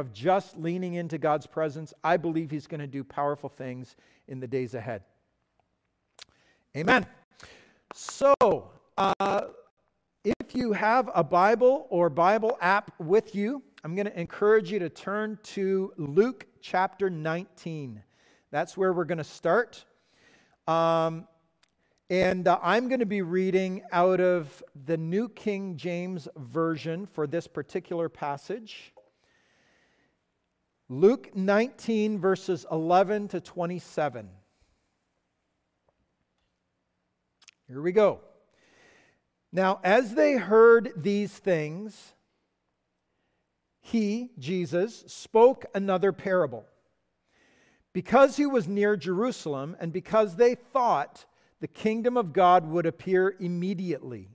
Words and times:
of 0.00 0.14
just 0.14 0.56
leaning 0.56 0.94
into 0.94 1.18
God's 1.18 1.46
presence, 1.46 1.92
I 2.02 2.16
believe 2.16 2.50
He's 2.50 2.66
going 2.66 2.80
to 2.80 2.86
do 2.86 3.04
powerful 3.04 3.50
things 3.50 3.96
in 4.28 4.40
the 4.40 4.46
days 4.46 4.74
ahead. 4.74 5.02
Amen. 6.74 7.06
So, 7.94 8.34
uh, 8.96 9.42
if 10.24 10.54
you 10.54 10.72
have 10.72 11.10
a 11.14 11.22
Bible 11.22 11.86
or 11.90 12.08
Bible 12.08 12.56
app 12.62 12.92
with 12.98 13.34
you, 13.34 13.62
I'm 13.84 13.94
going 13.94 14.06
to 14.06 14.18
encourage 14.18 14.72
you 14.72 14.78
to 14.78 14.88
turn 14.88 15.38
to 15.42 15.92
Luke 15.98 16.46
chapter 16.62 17.10
19. 17.10 18.02
That's 18.50 18.76
where 18.78 18.94
we're 18.94 19.04
going 19.04 19.18
to 19.18 19.24
start. 19.24 19.84
Um, 20.66 21.26
and 22.08 22.48
uh, 22.48 22.58
I'm 22.62 22.88
going 22.88 23.00
to 23.00 23.06
be 23.06 23.20
reading 23.20 23.82
out 23.92 24.20
of 24.20 24.62
the 24.86 24.96
New 24.96 25.28
King 25.28 25.76
James 25.76 26.26
Version 26.36 27.04
for 27.04 27.26
this 27.26 27.46
particular 27.46 28.08
passage. 28.08 28.94
Luke 30.92 31.36
19, 31.36 32.18
verses 32.18 32.66
11 32.68 33.28
to 33.28 33.40
27. 33.40 34.28
Here 37.68 37.80
we 37.80 37.92
go. 37.92 38.18
Now, 39.52 39.78
as 39.84 40.16
they 40.16 40.32
heard 40.32 40.90
these 40.96 41.30
things, 41.30 42.14
he, 43.80 44.32
Jesus, 44.36 45.04
spoke 45.06 45.64
another 45.76 46.10
parable. 46.10 46.66
Because 47.92 48.36
he 48.36 48.46
was 48.46 48.66
near 48.66 48.96
Jerusalem, 48.96 49.76
and 49.78 49.92
because 49.92 50.34
they 50.34 50.56
thought 50.56 51.24
the 51.60 51.68
kingdom 51.68 52.16
of 52.16 52.32
God 52.32 52.66
would 52.66 52.86
appear 52.86 53.36
immediately. 53.38 54.28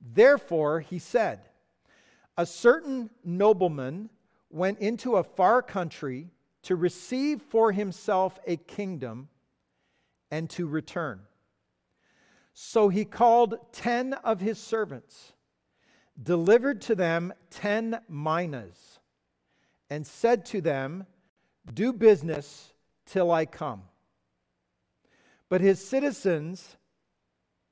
Therefore, 0.00 0.78
he 0.78 1.00
said, 1.00 1.40
A 2.36 2.46
certain 2.46 3.10
nobleman 3.24 4.10
went 4.50 4.78
into 4.78 5.16
a 5.16 5.24
far 5.24 5.62
country 5.62 6.30
to 6.62 6.76
receive 6.76 7.42
for 7.42 7.72
himself 7.72 8.38
a 8.46 8.56
kingdom 8.56 9.28
and 10.30 10.50
to 10.50 10.66
return. 10.66 11.20
So 12.52 12.88
he 12.88 13.04
called 13.04 13.56
ten 13.72 14.14
of 14.14 14.40
his 14.40 14.58
servants, 14.58 15.34
delivered 16.20 16.80
to 16.82 16.94
them 16.94 17.32
ten 17.50 18.00
minas, 18.08 18.98
and 19.90 20.06
said 20.06 20.46
to 20.46 20.60
them, 20.60 21.06
Do 21.72 21.92
business 21.92 22.72
till 23.04 23.30
I 23.30 23.46
come. 23.46 23.82
But 25.48 25.60
his 25.60 25.86
citizens, 25.86 26.76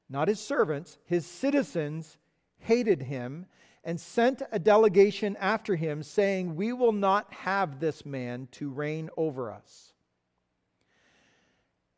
not 0.08 0.28
his 0.28 0.40
servants, 0.40 0.98
his 1.04 1.26
citizens 1.26 2.18
hated 2.58 3.02
him 3.02 3.46
and 3.84 4.00
sent 4.00 4.42
a 4.50 4.58
delegation 4.58 5.36
after 5.38 5.76
him, 5.76 6.02
saying, 6.02 6.56
We 6.56 6.72
will 6.72 6.92
not 6.92 7.32
have 7.32 7.78
this 7.78 8.06
man 8.06 8.48
to 8.52 8.70
reign 8.70 9.10
over 9.16 9.52
us. 9.52 9.92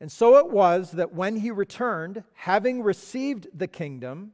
And 0.00 0.10
so 0.12 0.36
it 0.36 0.50
was 0.50 0.90
that 0.92 1.14
when 1.14 1.36
he 1.36 1.50
returned, 1.50 2.22
having 2.34 2.82
received 2.82 3.46
the 3.54 3.68
kingdom, 3.68 4.32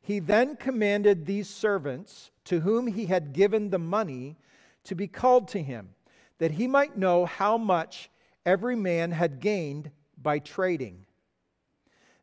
he 0.00 0.20
then 0.20 0.56
commanded 0.56 1.26
these 1.26 1.50
servants 1.50 2.30
to 2.44 2.60
whom 2.60 2.86
he 2.86 3.06
had 3.06 3.32
given 3.32 3.70
the 3.70 3.78
money 3.78 4.36
to 4.84 4.94
be 4.94 5.06
called 5.06 5.48
to 5.48 5.62
him, 5.62 5.90
that 6.38 6.52
he 6.52 6.66
might 6.66 6.96
know 6.96 7.26
how 7.26 7.58
much 7.58 8.10
every 8.46 8.74
man 8.74 9.12
had 9.12 9.40
gained 9.40 9.90
by 10.20 10.38
trading. 10.38 11.04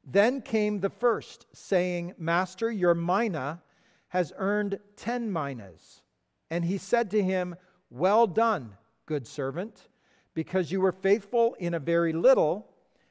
Then 0.04 0.42
came 0.42 0.80
the 0.80 0.90
first, 0.90 1.46
saying, 1.54 2.16
Master, 2.18 2.72
your 2.72 2.96
mina 2.96 3.62
has 4.10 4.34
earned 4.38 4.80
ten 4.96 5.32
minas. 5.32 6.02
And 6.50 6.66
he 6.66 6.78
said 6.78 7.10
to 7.12 7.24
him, 7.24 7.56
Well 7.90 8.28
done, 8.28 8.76
good 9.06 9.26
servant, 9.26 9.88
because 10.34 10.72
you 10.72 10.82
were 10.82 10.92
faithful 10.92 11.56
in 11.60 11.74
a 11.74 11.80
very 11.80 12.14
little 12.14 12.70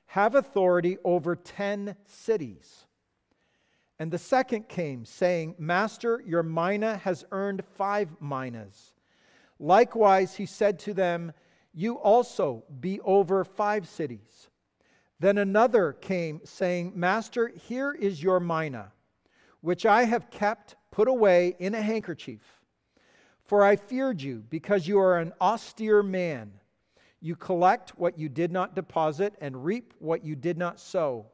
have 0.09 0.35
authority 0.35 0.97
over 1.05 1.37
10 1.37 1.95
cities. 2.07 2.87
And 3.99 4.11
the 4.11 4.19
second 4.19 4.69
came, 4.69 5.05
saying, 5.05 5.57
Master, 5.59 6.23
your 6.25 6.43
mina 6.43 6.97
has 6.99 7.27
earned 7.31 7.63
five 7.77 8.09
minas. 8.21 8.95
Likewise, 9.59 10.37
he 10.37 10.47
said 10.47 10.79
to 10.81 10.95
them, 10.95 11.33
You 11.75 11.97
also 11.97 12.65
be 12.81 13.01
over 13.01 13.45
five 13.45 13.87
cities. 13.87 14.49
Then 15.21 15.37
another 15.37 15.93
came, 15.93 16.41
saying, 16.45 16.93
Master, 16.95 17.49
here 17.49 17.93
is 17.93 18.23
your 18.23 18.41
mina, 18.41 18.93
which 19.61 19.85
I 19.85 20.05
have 20.05 20.31
kept 20.31 20.77
put 20.91 21.09
away 21.09 21.57
in 21.59 21.75
a 21.75 21.83
handkerchief. 21.83 22.43
For 23.45 23.65
I 23.65 23.77
feared 23.77 24.21
you, 24.21 24.45
because 24.51 24.87
you 24.87 24.99
are 24.99 25.19
an 25.19 25.33
austere 25.41 26.03
man 26.03 26.53
you 27.21 27.35
collect 27.35 27.99
what 27.99 28.19
you 28.19 28.29
did 28.29 28.53
not 28.53 28.75
deposit 28.75 29.35
and 29.41 29.65
reap 29.65 29.95
what 29.99 30.25
you 30.25 30.37
did 30.37 30.57
not 30.57 30.79
sow. 30.79 31.27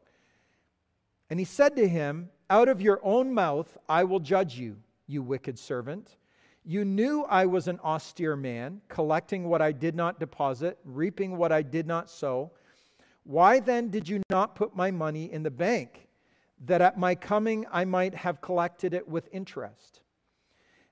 And 1.29 1.39
he 1.39 1.45
said 1.45 1.77
to 1.77 1.87
him, 1.87 2.31
Out 2.49 2.69
of 2.69 2.81
your 2.81 3.01
own 3.03 3.33
mouth 3.33 3.77
I 3.89 4.05
will 4.05 4.21
judge 4.21 4.59
you, 4.59 4.77
you 5.07 5.23
wicked 5.23 5.59
servant. 5.59 6.17
You 6.65 6.85
knew 6.85 7.25
I 7.25 7.45
was 7.45 7.69
an 7.69 7.79
austere 7.81 8.37
man, 8.37 8.81
collecting 8.89 9.45
what 9.45 9.61
I 9.61 9.73
did 9.73 9.95
not 9.95 10.19
deposit, 10.19 10.79
reaping 10.85 11.37
what 11.37 11.53
I 11.53 11.61
did 11.61 11.87
not 11.87 12.09
sow. 12.09 12.53
Why 13.25 13.61
then 13.61 13.91
did 13.91 14.09
you 14.09 14.23
not 14.31 14.55
put 14.55 14.75
my 14.75 14.91
money 14.91 15.31
in 15.31 15.43
the 15.43 15.51
bank, 15.51 16.04
that 16.67 16.81
at 16.81 16.99
my 16.99 17.15
coming 17.15 17.67
I 17.71 17.85
might 17.85 18.15
have 18.15 18.41
collected 18.41 18.95
it 18.95 19.09
with 19.09 19.29
interest? 19.33 20.01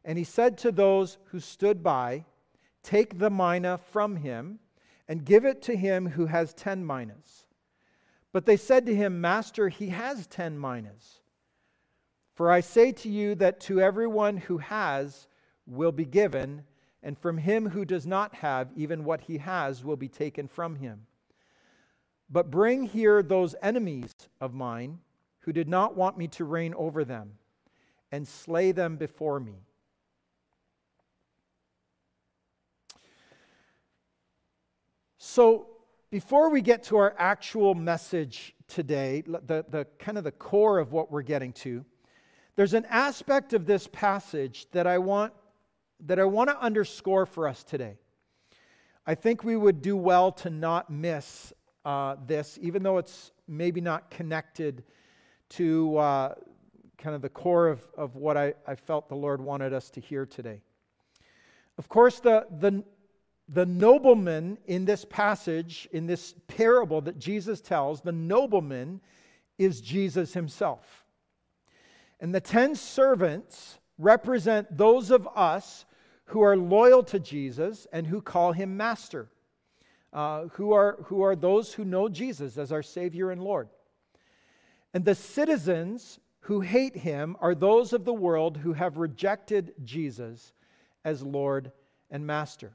And 0.04 0.18
he 0.18 0.24
said 0.24 0.58
to 0.58 0.72
those 0.72 1.18
who 1.26 1.40
stood 1.40 1.82
by, 1.82 2.24
Take 2.82 3.18
the 3.18 3.30
mina 3.30 3.78
from 3.78 4.16
him 4.16 4.58
and 5.08 5.24
give 5.24 5.44
it 5.44 5.62
to 5.62 5.76
him 5.76 6.08
who 6.08 6.26
has 6.26 6.54
ten 6.54 6.84
minas. 6.84 7.46
But 8.32 8.46
they 8.46 8.56
said 8.56 8.86
to 8.86 8.94
him, 8.94 9.20
Master, 9.20 9.68
he 9.68 9.88
has 9.88 10.26
ten 10.26 10.58
minas. 10.58 11.20
For 12.34 12.50
I 12.50 12.60
say 12.60 12.92
to 12.92 13.08
you 13.08 13.34
that 13.36 13.60
to 13.60 13.80
everyone 13.80 14.38
who 14.38 14.58
has 14.58 15.28
will 15.66 15.92
be 15.92 16.06
given, 16.06 16.64
and 17.02 17.18
from 17.18 17.38
him 17.38 17.68
who 17.68 17.84
does 17.84 18.06
not 18.06 18.34
have, 18.36 18.70
even 18.74 19.04
what 19.04 19.22
he 19.22 19.38
has 19.38 19.84
will 19.84 19.96
be 19.96 20.08
taken 20.08 20.48
from 20.48 20.76
him. 20.76 21.06
But 22.30 22.50
bring 22.50 22.84
here 22.84 23.22
those 23.22 23.54
enemies 23.60 24.12
of 24.40 24.54
mine 24.54 24.98
who 25.42 25.52
did 25.52 25.68
not 25.68 25.96
want 25.96 26.16
me 26.16 26.28
to 26.28 26.44
reign 26.44 26.74
over 26.74 27.04
them, 27.04 27.32
and 28.10 28.26
slay 28.26 28.72
them 28.72 28.96
before 28.96 29.40
me. 29.40 29.54
So, 35.18 35.68
before 36.10 36.50
we 36.50 36.60
get 36.60 36.82
to 36.84 36.96
our 36.96 37.14
actual 37.18 37.74
message 37.74 38.54
today, 38.68 39.22
the, 39.26 39.64
the 39.68 39.86
kind 39.98 40.18
of 40.18 40.24
the 40.24 40.32
core 40.32 40.78
of 40.78 40.92
what 40.92 41.10
we're 41.10 41.22
getting 41.22 41.52
to, 41.54 41.84
there's 42.54 42.74
an 42.74 42.84
aspect 42.90 43.54
of 43.54 43.64
this 43.64 43.88
passage 43.92 44.66
that 44.72 44.86
I 44.86 44.98
want 44.98 45.32
that 46.04 46.18
I 46.18 46.24
want 46.24 46.50
to 46.50 46.60
underscore 46.60 47.26
for 47.26 47.46
us 47.46 47.62
today. 47.62 47.96
I 49.06 49.14
think 49.14 49.44
we 49.44 49.56
would 49.56 49.82
do 49.82 49.96
well 49.96 50.32
to 50.32 50.50
not 50.50 50.90
miss 50.90 51.52
uh, 51.84 52.16
this, 52.26 52.58
even 52.60 52.82
though 52.82 52.98
it's 52.98 53.30
maybe 53.48 53.80
not 53.80 54.10
connected 54.10 54.82
to 55.56 55.96
uh, 55.96 56.34
kind 56.98 57.16
of 57.16 57.22
the 57.22 57.28
core 57.28 57.68
of, 57.68 57.80
of 57.96 58.16
what 58.16 58.36
I, 58.36 58.54
I 58.66 58.74
felt 58.74 59.08
the 59.08 59.16
Lord 59.16 59.40
wanted 59.40 59.72
us 59.72 59.90
to 59.90 60.00
hear 60.00 60.24
today. 60.24 60.60
Of 61.78 61.88
course, 61.88 62.20
the, 62.20 62.46
the, 62.60 62.84
the 63.48 63.66
nobleman 63.66 64.58
in 64.66 64.84
this 64.84 65.04
passage, 65.04 65.88
in 65.92 66.06
this 66.06 66.34
parable 66.46 67.00
that 67.00 67.18
Jesus 67.18 67.60
tells, 67.60 68.00
the 68.00 68.12
nobleman 68.12 69.00
is 69.58 69.80
Jesus 69.80 70.32
himself. 70.32 71.04
And 72.20 72.34
the 72.34 72.40
ten 72.40 72.74
servants 72.74 73.78
represent 73.98 74.76
those 74.76 75.10
of 75.10 75.28
us 75.34 75.86
who 76.26 76.42
are 76.42 76.56
loyal 76.56 77.02
to 77.02 77.18
Jesus 77.18 77.86
and 77.92 78.06
who 78.06 78.22
call 78.22 78.52
him 78.52 78.76
master, 78.76 79.28
uh, 80.12 80.44
who, 80.52 80.72
are, 80.72 80.98
who 81.06 81.22
are 81.22 81.34
those 81.34 81.72
who 81.72 81.84
know 81.84 82.08
Jesus 82.08 82.58
as 82.58 82.70
our 82.70 82.82
Savior 82.82 83.32
and 83.32 83.42
Lord. 83.42 83.68
And 84.94 85.04
the 85.04 85.14
citizens 85.14 86.20
who 86.40 86.60
hate 86.60 86.96
him 86.96 87.36
are 87.40 87.54
those 87.54 87.92
of 87.92 88.04
the 88.04 88.12
world 88.12 88.56
who 88.56 88.72
have 88.72 88.96
rejected 88.96 89.74
Jesus 89.84 90.52
as 91.04 91.22
Lord 91.22 91.72
and 92.10 92.26
Master. 92.26 92.72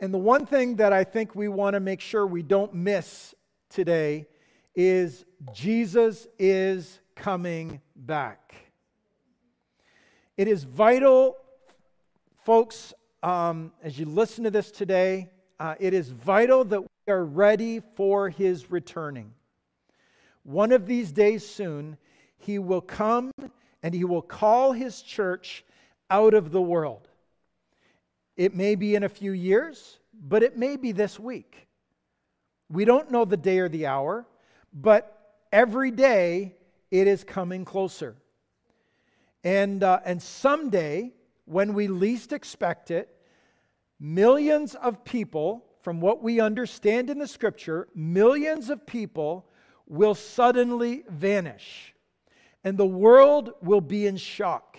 And 0.00 0.12
the 0.12 0.18
one 0.18 0.46
thing 0.46 0.76
that 0.76 0.92
I 0.92 1.04
think 1.04 1.34
we 1.34 1.48
want 1.48 1.74
to 1.74 1.80
make 1.80 2.00
sure 2.00 2.26
we 2.26 2.42
don't 2.42 2.74
miss 2.74 3.34
today 3.70 4.26
is 4.74 5.24
Jesus 5.52 6.26
is 6.38 6.98
coming 7.14 7.80
back. 7.94 8.54
It 10.36 10.48
is 10.48 10.64
vital, 10.64 11.36
folks, 12.44 12.94
um, 13.22 13.72
as 13.82 13.98
you 13.98 14.06
listen 14.06 14.42
to 14.44 14.50
this 14.50 14.72
today, 14.72 15.30
uh, 15.60 15.76
it 15.78 15.94
is 15.94 16.08
vital 16.08 16.64
that 16.64 16.80
we 16.80 17.12
are 17.12 17.24
ready 17.24 17.80
for 17.94 18.28
his 18.28 18.70
returning. 18.70 19.32
One 20.44 20.72
of 20.72 20.86
these 20.86 21.12
days 21.12 21.48
soon, 21.48 21.96
he 22.36 22.58
will 22.58 22.80
come 22.80 23.30
and 23.82 23.94
he 23.94 24.04
will 24.04 24.22
call 24.22 24.72
his 24.72 25.02
church 25.02 25.64
out 26.10 26.34
of 26.34 26.50
the 26.50 26.62
world. 26.62 27.08
It 28.36 28.54
may 28.54 28.74
be 28.74 28.94
in 28.94 29.02
a 29.02 29.08
few 29.08 29.32
years, 29.32 29.98
but 30.14 30.42
it 30.42 30.56
may 30.56 30.76
be 30.76 30.92
this 30.92 31.18
week. 31.18 31.68
We 32.68 32.84
don't 32.84 33.10
know 33.10 33.24
the 33.24 33.36
day 33.36 33.58
or 33.58 33.68
the 33.68 33.86
hour, 33.86 34.26
but 34.72 35.36
every 35.52 35.90
day 35.90 36.56
it 36.90 37.06
is 37.06 37.24
coming 37.24 37.64
closer. 37.64 38.16
And, 39.44 39.82
uh, 39.82 40.00
and 40.04 40.22
someday, 40.22 41.12
when 41.44 41.74
we 41.74 41.88
least 41.88 42.32
expect 42.32 42.90
it, 42.90 43.14
millions 44.00 44.74
of 44.74 45.04
people, 45.04 45.64
from 45.82 46.00
what 46.00 46.22
we 46.22 46.40
understand 46.40 47.10
in 47.10 47.18
the 47.18 47.26
scripture, 47.26 47.88
millions 47.94 48.70
of 48.70 48.86
people 48.86 49.48
will 49.92 50.14
suddenly 50.14 51.04
vanish. 51.06 51.94
And 52.64 52.78
the 52.78 52.86
world 52.86 53.52
will 53.60 53.82
be 53.82 54.06
in 54.06 54.16
shock. 54.16 54.78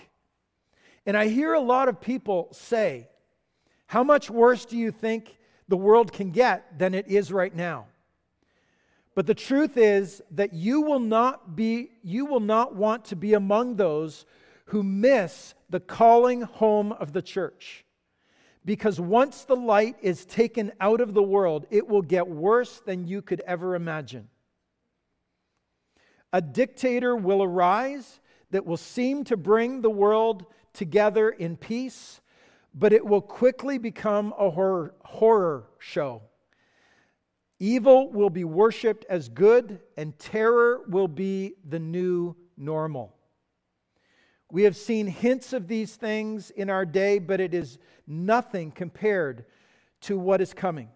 And 1.05 1.15
I 1.15 1.27
hear 1.27 1.53
a 1.53 1.59
lot 1.59 1.87
of 1.87 2.01
people 2.01 2.47
say, 2.51 3.09
How 3.85 4.03
much 4.03 4.31
worse 4.31 4.65
do 4.65 4.75
you 4.75 4.89
think 4.89 5.37
the 5.67 5.77
world 5.77 6.11
can 6.11 6.31
get 6.31 6.79
than 6.79 6.95
it 6.95 7.07
is 7.07 7.31
right 7.31 7.55
now? 7.55 7.85
But 9.13 9.27
the 9.27 9.35
truth 9.35 9.77
is 9.77 10.23
that 10.31 10.53
you 10.53 10.81
will 10.81 10.99
not 10.99 11.55
be 11.55 11.91
you 12.01 12.25
will 12.25 12.39
not 12.39 12.75
want 12.75 13.05
to 13.05 13.15
be 13.15 13.35
among 13.35 13.75
those 13.75 14.25
who 14.65 14.81
miss 14.81 15.53
the 15.69 15.79
calling 15.79 16.41
home 16.41 16.91
of 16.91 17.13
the 17.13 17.21
church. 17.21 17.85
Because 18.65 18.99
once 18.99 19.43
the 19.43 19.55
light 19.55 19.97
is 20.01 20.25
taken 20.25 20.71
out 20.79 21.01
of 21.01 21.13
the 21.13 21.21
world, 21.21 21.67
it 21.69 21.87
will 21.87 22.01
get 22.01 22.27
worse 22.27 22.79
than 22.79 23.05
you 23.05 23.21
could 23.21 23.41
ever 23.41 23.75
imagine. 23.75 24.29
A 26.33 26.41
dictator 26.41 27.15
will 27.15 27.43
arise 27.43 28.19
that 28.49 28.65
will 28.65 28.77
seem 28.77 29.23
to 29.25 29.37
bring 29.37 29.81
the 29.81 29.89
world 29.89 30.45
together 30.73 31.29
in 31.29 31.55
peace, 31.55 32.21
but 32.73 32.91
it 32.91 33.05
will 33.05 33.21
quickly 33.21 33.77
become 33.77 34.33
a 34.37 34.49
horror, 34.49 34.95
horror 35.03 35.67
show. 35.77 36.23
Evil 37.59 38.11
will 38.11 38.31
be 38.31 38.43
worshiped 38.43 39.05
as 39.09 39.29
good, 39.29 39.79
and 39.95 40.17
terror 40.17 40.81
will 40.89 41.07
be 41.07 41.53
the 41.69 41.79
new 41.79 42.35
normal. 42.57 43.15
We 44.51 44.63
have 44.63 44.75
seen 44.75 45.07
hints 45.07 45.53
of 45.53 45.67
these 45.67 45.95
things 45.95 46.49
in 46.49 46.69
our 46.69 46.85
day, 46.85 47.19
but 47.19 47.39
it 47.39 47.53
is 47.53 47.77
nothing 48.07 48.71
compared 48.71 49.45
to 50.01 50.17
what 50.17 50.41
is 50.41 50.53
coming. 50.53 50.89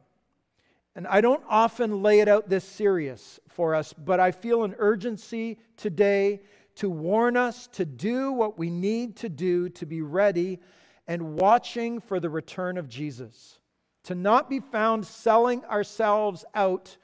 And 0.97 1.07
I 1.07 1.21
don't 1.21 1.43
often 1.47 2.01
lay 2.01 2.19
it 2.19 2.27
out 2.27 2.49
this 2.49 2.65
serious 2.65 3.39
for 3.47 3.73
us, 3.73 3.93
but 3.93 4.19
I 4.19 4.31
feel 4.31 4.63
an 4.63 4.75
urgency 4.77 5.59
today 5.77 6.41
to 6.75 6.89
warn 6.89 7.37
us 7.37 7.67
to 7.67 7.85
do 7.85 8.33
what 8.33 8.57
we 8.57 8.69
need 8.69 9.15
to 9.17 9.29
do 9.29 9.69
to 9.69 9.85
be 9.85 10.01
ready 10.01 10.59
and 11.07 11.35
watching 11.35 12.01
for 12.01 12.19
the 12.19 12.29
return 12.29 12.77
of 12.77 12.89
Jesus 12.89 13.59
to 14.07 14.15
not 14.15 14.49
be 14.49 14.61
found 14.61 15.05
selling 15.05 15.65
ourselves 15.65 16.45
out 16.55 16.95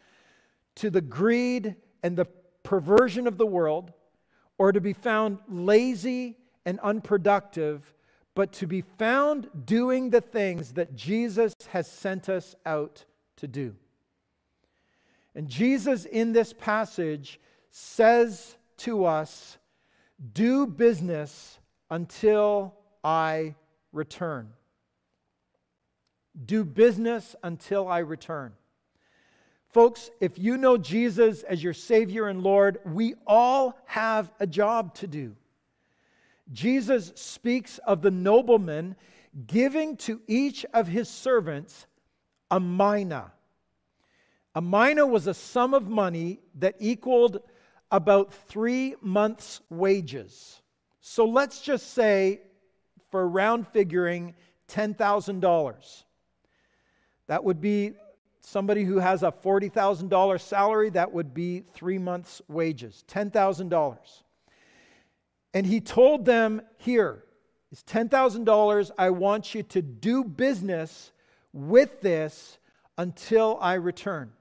to 0.76 0.90
the 0.90 1.02
greed 1.02 1.76
and 2.02 2.16
the 2.16 2.26
perversion 2.64 3.28
of 3.28 3.38
the 3.38 3.46
world, 3.46 3.92
or 4.58 4.72
to 4.72 4.80
be 4.80 4.94
found 4.94 5.38
lazy 5.50 6.38
and 6.66 6.80
unproductive, 6.80 7.94
but 8.36 8.54
to 8.54 8.66
be 8.66 8.80
found 8.80 9.50
doing 9.66 10.12
the 10.12 10.22
things 10.22 10.72
that 10.72 10.96
Jesus 10.96 11.54
has 11.68 11.92
sent 11.92 12.30
us 12.30 12.56
out 12.66 13.04
to 13.36 13.50
do. 13.50 13.76
And 15.36 15.48
Jesus, 15.48 16.06
in 16.06 16.34
this 16.34 16.54
passage, 16.54 17.40
says 17.72 18.56
to 18.78 19.06
us, 19.06 19.58
Do 20.34 20.68
business 20.68 21.60
until 21.90 22.76
I 23.04 23.56
return. 23.92 24.50
Do 26.46 26.64
business 26.64 27.36
until 27.44 27.88
I 27.88 28.00
return. 28.00 28.54
Folks, 29.70 30.12
if 30.20 30.38
you 30.38 30.58
know 30.58 30.78
Jesus 30.78 31.42
as 31.44 31.64
your 31.64 31.74
Savior 31.74 32.28
and 32.28 32.44
Lord, 32.44 32.78
we 32.86 33.16
all 33.26 33.76
have 33.86 34.32
a 34.40 34.46
job 34.46 34.94
to 34.96 35.08
do. 35.08 35.36
Jesus 36.52 37.12
speaks 37.16 37.80
of 37.80 38.02
the 38.02 38.12
nobleman 38.12 38.96
giving 39.48 39.98
to 39.98 40.22
each 40.28 40.64
of 40.74 40.88
his 40.88 41.10
servants 41.10 41.88
a 42.52 42.60
mina. 42.60 43.32
A 44.56 44.62
mina 44.62 45.06
was 45.06 45.28
a 45.28 45.34
sum 45.34 45.74
of 45.74 45.88
money 45.88 46.40
that 46.56 46.76
equaled 46.80 47.42
about 47.92 48.34
three 48.34 48.96
months' 49.02 49.62
wages. 49.70 50.62
So 51.02 51.26
let's 51.26 51.62
just 51.62 51.94
say, 51.94 52.42
for 53.10 53.28
round 53.28 53.68
figuring, 53.68 54.36
$10,000. 54.70 56.04
That 57.28 57.44
would 57.44 57.62
be 57.62 57.94
somebody 58.42 58.84
who 58.84 59.00
has 59.00 59.24
a 59.24 59.32
$40,000 59.32 60.40
salary, 60.40 60.90
that 60.92 61.12
would 61.12 61.34
be 61.34 61.64
three 61.74 61.98
months' 61.98 62.42
wages, 62.48 63.04
$10,000. 63.08 63.98
And 65.54 65.66
he 65.66 65.82
told 65.82 66.26
them, 66.26 66.62
Here 66.78 67.24
is 67.72 67.84
$10,000. 67.84 68.92
I 68.98 69.10
want 69.10 69.56
you 69.56 69.64
to 69.64 69.82
do 69.82 70.24
business 70.24 71.12
with 71.54 72.02
this 72.02 72.58
until 72.98 73.58
I 73.62 73.76
return. 73.76 74.32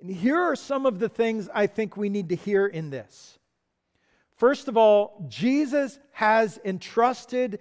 And 0.00 0.10
here 0.10 0.40
are 0.40 0.56
some 0.56 0.86
of 0.86 0.98
the 0.98 1.08
things 1.08 1.48
I 1.52 1.66
think 1.66 1.96
we 1.96 2.08
need 2.08 2.28
to 2.28 2.36
hear 2.36 2.66
in 2.66 2.90
this. 2.90 3.38
First 4.36 4.68
of 4.68 4.76
all, 4.76 5.26
Jesus 5.28 5.98
has 6.12 6.60
entrusted 6.64 7.58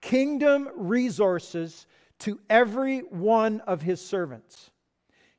kingdom 0.00 0.68
resources 0.76 1.86
to 2.20 2.38
every 2.48 3.00
one 3.00 3.60
of 3.60 3.82
his 3.82 4.00
servants. 4.00 4.70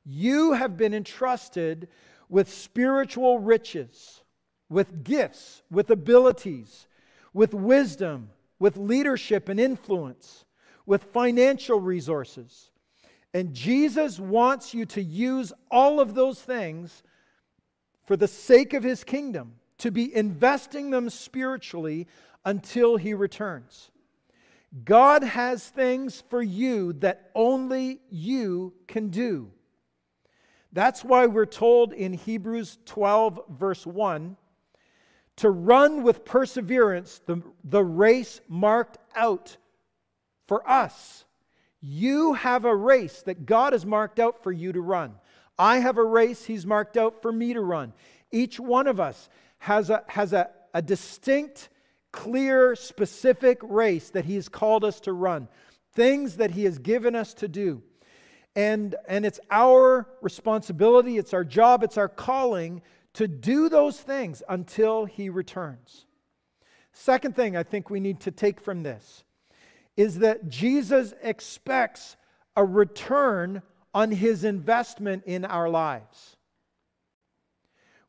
You 0.04 0.52
have 0.52 0.76
been 0.76 0.94
entrusted 0.94 1.88
with 2.28 2.52
spiritual 2.52 3.40
riches, 3.40 4.22
with 4.70 5.06
gifts, 5.06 5.62
with 5.72 5.90
abilities, 5.90 6.88
with 7.34 7.54
wisdom, 7.54 8.32
with 8.60 8.76
leadership 8.76 9.48
and 9.48 9.60
influence, 9.60 10.44
with 10.86 11.04
financial 11.06 11.80
resources. 11.80 12.72
And 13.34 13.54
Jesus 13.54 14.20
wants 14.20 14.74
you 14.74 14.86
to 14.88 15.02
use 15.02 15.52
all 15.72 16.00
of 16.00 16.14
those 16.14 16.40
things 16.40 17.04
for 18.06 18.16
the 18.16 18.28
sake 18.28 18.74
of 18.74 18.84
his 18.84 19.04
kingdom, 19.04 19.56
to 19.80 19.92
be 19.92 20.14
investing 20.16 20.92
them 20.92 21.10
spiritually 21.10 22.08
until 22.46 22.98
he 22.98 23.14
returns. 23.14 23.90
God 24.86 25.24
has 25.24 25.68
things 25.68 26.24
for 26.30 26.42
you 26.42 26.94
that 26.94 27.32
only 27.34 28.02
you 28.10 28.74
can 28.88 29.10
do. 29.10 29.52
That's 30.72 31.04
why 31.04 31.28
we're 31.28 31.46
told 31.46 31.94
in 31.94 32.14
Hebrews 32.14 32.80
12, 32.86 33.40
verse 33.50 33.86
1, 33.86 34.36
to 35.38 35.50
run 35.50 36.04
with 36.04 36.26
perseverance 36.26 37.22
the, 37.26 37.42
the 37.64 37.84
race 37.84 38.42
marked 38.48 38.98
out 39.16 39.58
for 40.48 40.68
us. 40.70 41.26
You 41.86 42.32
have 42.32 42.64
a 42.64 42.74
race 42.74 43.24
that 43.24 43.46
God 43.46 43.74
has 43.74 43.86
marked 43.86 44.18
out 44.18 44.42
for 44.42 44.54
you 44.54 44.72
to 44.72 44.80
run. 44.80 45.16
I 45.60 45.80
have 45.80 45.98
a 45.98 46.04
race 46.04 46.46
He's 46.46 46.66
marked 46.66 46.96
out 46.96 47.22
for 47.22 47.30
me 47.30 47.54
to 47.54 47.60
run. 47.60 47.92
Each 48.32 48.58
one 48.58 48.88
of 48.88 49.02
us 49.02 49.28
has 49.58 49.90
a, 49.90 50.02
has 50.08 50.32
a, 50.32 50.50
a 50.74 50.82
distinct 50.82 51.68
clear, 52.14 52.78
specific 52.78 53.60
race 53.62 54.12
that 54.12 54.24
He 54.24 54.36
has 54.36 54.48
called 54.48 54.86
us 54.86 55.02
to 55.02 55.12
run, 55.12 55.50
things 55.92 56.38
that 56.38 56.52
He 56.52 56.64
has 56.64 56.80
given 56.80 57.16
us 57.16 57.34
to 57.36 57.50
do. 57.50 57.84
And, 58.56 58.96
and 59.06 59.26
it's 59.26 59.42
our 59.52 60.08
responsibility, 60.22 61.18
it's 61.18 61.34
our 61.34 61.44
job, 61.44 61.84
it's 61.84 61.98
our 61.98 62.08
calling 62.08 62.82
to 63.16 63.28
do 63.28 63.68
those 63.68 64.00
things 64.00 64.42
until 64.48 65.04
He 65.04 65.28
returns. 65.28 66.06
Second 66.94 67.36
thing 67.36 67.58
I 67.58 67.64
think 67.64 67.90
we 67.90 68.00
need 68.00 68.22
to 68.22 68.32
take 68.32 68.62
from 68.62 68.84
this 68.84 69.26
is 69.96 70.20
that 70.20 70.50
Jesus 70.50 71.14
expects 71.22 72.16
a 72.56 72.66
return 72.66 73.62
on 73.94 74.12
His 74.12 74.44
investment 74.44 75.24
in 75.26 75.46
our 75.46 75.70
lives. 75.70 76.36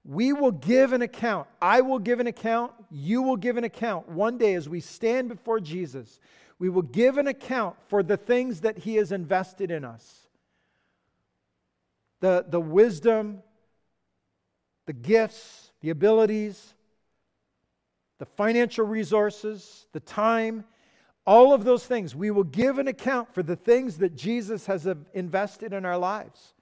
We 0.05 0.33
will 0.33 0.53
give 0.53 0.93
an 0.93 1.03
account. 1.03 1.49
I 1.63 1.81
will 1.81 1.99
give 1.99 2.21
an 2.21 2.27
account. 2.27 2.73
You 2.91 3.23
will 3.23 3.37
give 3.37 3.57
an 3.57 3.65
account. 3.65 4.09
One 4.09 4.37
day, 4.37 4.55
as 4.55 4.69
we 4.69 4.81
stand 4.81 5.29
before 5.29 5.61
Jesus, 5.61 6.21
we 6.59 6.69
will 6.69 6.83
give 6.83 7.17
an 7.19 7.27
account 7.27 7.77
for 7.89 8.03
the 8.03 8.17
things 8.17 8.61
that 8.61 8.79
He 8.79 8.97
has 8.97 9.13
invested 9.13 9.71
in 9.71 9.85
us 9.85 10.21
the, 12.21 12.43
the 12.49 12.61
wisdom, 12.61 13.43
the 14.87 14.95
gifts, 14.95 15.73
the 15.83 15.91
abilities, 15.91 16.73
the 18.19 18.25
financial 18.25 18.87
resources, 18.87 19.87
the 19.93 20.01
time, 20.01 20.65
all 21.27 21.53
of 21.53 21.65
those 21.65 21.87
things. 21.87 22.15
We 22.15 22.31
will 22.31 22.45
give 22.45 22.79
an 22.79 22.89
account 22.89 23.33
for 23.35 23.43
the 23.43 23.57
things 23.57 23.99
that 23.99 24.15
Jesus 24.15 24.67
has 24.67 24.87
invested 25.13 25.73
in 25.73 25.85
our 25.85 25.99
lives. 25.99 26.55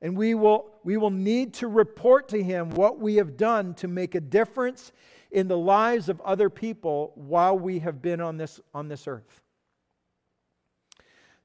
And 0.00 0.16
we 0.16 0.34
will, 0.34 0.66
we 0.82 0.96
will 0.96 1.10
need 1.10 1.54
to 1.54 1.68
report 1.68 2.28
to 2.30 2.42
him 2.42 2.70
what 2.70 2.98
we 2.98 3.16
have 3.16 3.36
done 3.36 3.74
to 3.74 3.88
make 3.88 4.16
a 4.16 4.20
difference 4.20 4.92
in 5.30 5.46
the 5.48 5.56
lives 5.56 6.08
of 6.08 6.20
other 6.22 6.50
people 6.50 7.12
while 7.14 7.56
we 7.56 7.78
have 7.78 8.02
been 8.02 8.20
on 8.20 8.36
this, 8.36 8.60
on 8.74 8.88
this 8.88 9.06
earth. 9.06 9.40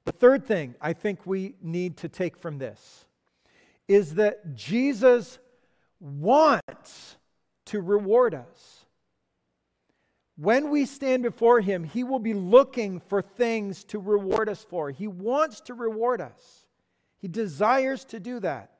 The 0.05 0.11
third 0.11 0.45
thing 0.45 0.73
I 0.81 0.93
think 0.93 1.25
we 1.25 1.55
need 1.61 1.97
to 1.97 2.09
take 2.09 2.37
from 2.37 2.57
this 2.57 3.05
is 3.87 4.15
that 4.15 4.55
Jesus 4.55 5.37
wants 5.99 7.17
to 7.65 7.81
reward 7.81 8.33
us. 8.33 8.76
When 10.37 10.69
we 10.69 10.85
stand 10.85 11.23
before 11.23 11.61
Him, 11.61 11.83
He 11.83 12.03
will 12.03 12.19
be 12.19 12.35
looking 12.35 12.99
for 12.99 13.21
things 13.23 13.83
to 13.85 13.99
reward 13.99 14.49
us 14.49 14.63
for. 14.63 14.91
He 14.91 15.07
wants 15.07 15.61
to 15.61 15.73
reward 15.73 16.21
us, 16.21 16.67
He 17.17 17.27
desires 17.27 18.05
to 18.05 18.19
do 18.19 18.39
that. 18.41 18.71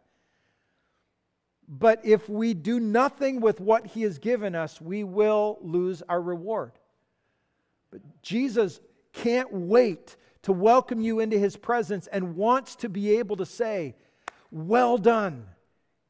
But 1.67 2.05
if 2.05 2.29
we 2.29 2.53
do 2.53 2.79
nothing 2.79 3.41
with 3.41 3.59
what 3.59 3.87
He 3.87 4.03
has 4.03 4.19
given 4.19 4.55
us, 4.55 4.79
we 4.79 5.03
will 5.03 5.57
lose 5.61 6.01
our 6.07 6.21
reward. 6.21 6.73
But 7.91 8.01
Jesus 8.21 8.79
can't 9.11 9.51
wait 9.51 10.15
to 10.43 10.53
welcome 10.53 11.01
you 11.01 11.19
into 11.19 11.39
His 11.39 11.57
presence 11.57 12.07
and 12.07 12.35
wants 12.35 12.75
to 12.77 12.89
be 12.89 13.17
able 13.17 13.35
to 13.37 13.45
say, 13.47 13.95
Well 14.51 14.99
done, 14.99 15.47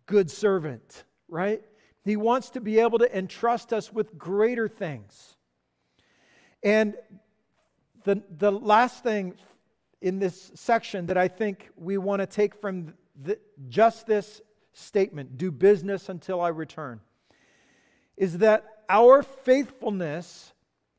good 0.07 0.29
servant, 0.29 1.05
right? 1.29 1.63
He 2.03 2.17
wants 2.17 2.49
to 2.51 2.61
be 2.61 2.79
able 2.79 2.99
to 2.99 3.17
entrust 3.17 3.71
us 3.71 3.93
with 3.93 4.17
greater 4.17 4.67
things. 4.67 5.36
And 6.67 6.95
the, 8.03 8.21
the 8.39 8.51
last 8.51 9.01
thing 9.01 9.35
in 10.01 10.19
this 10.19 10.51
section 10.53 11.05
that 11.05 11.17
I 11.17 11.29
think 11.29 11.69
we 11.77 11.97
want 11.97 12.21
to 12.21 12.25
take 12.25 12.55
from 12.59 12.93
the, 13.23 13.39
just 13.69 14.05
this 14.05 14.41
statement 14.73 15.37
do 15.37 15.49
business 15.49 16.09
until 16.09 16.41
I 16.41 16.49
return 16.49 16.99
is 18.17 18.39
that 18.39 18.83
our 18.89 19.23
faithfulness 19.23 20.51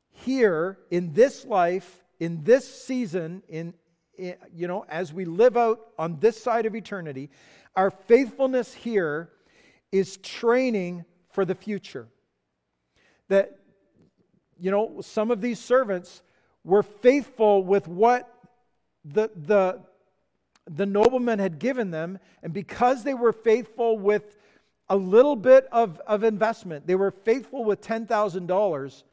here 0.09 0.79
in 0.89 1.13
this 1.13 1.45
life, 1.45 2.03
in 2.19 2.43
this 2.43 2.67
season, 2.67 3.43
in, 3.47 3.75
in, 4.17 4.37
you 4.51 4.67
know, 4.67 4.87
as 4.89 5.13
we 5.13 5.23
live 5.23 5.55
out 5.55 5.81
on 5.99 6.19
this 6.19 6.41
side 6.41 6.65
of 6.65 6.75
eternity, 6.75 7.29
our 7.75 7.91
faithfulness 7.91 8.73
here 8.73 9.29
is 9.91 10.17
training 10.17 11.05
for 11.29 11.45
the 11.45 11.53
future. 11.53 12.07
That, 13.27 13.59
you 14.59 14.71
know, 14.71 15.01
some 15.01 15.31
of 15.31 15.41
these 15.41 15.59
servants 15.59 16.21
were 16.63 16.83
faithful 16.83 17.63
with 17.63 17.87
what 17.87 18.31
the, 19.05 19.29
the, 19.35 19.81
the 20.69 20.85
nobleman 20.85 21.39
had 21.39 21.59
given 21.59 21.91
them, 21.91 22.19
and 22.43 22.53
because 22.53 23.03
they 23.03 23.13
were 23.13 23.33
faithful 23.33 23.97
with 23.97 24.37
a 24.89 24.95
little 24.95 25.35
bit 25.35 25.67
of, 25.71 25.99
of 26.07 26.23
investment, 26.23 26.85
they 26.87 26.95
were 26.95 27.11
faithful 27.11 27.63
with 27.63 27.81
$10,000. 27.81 29.03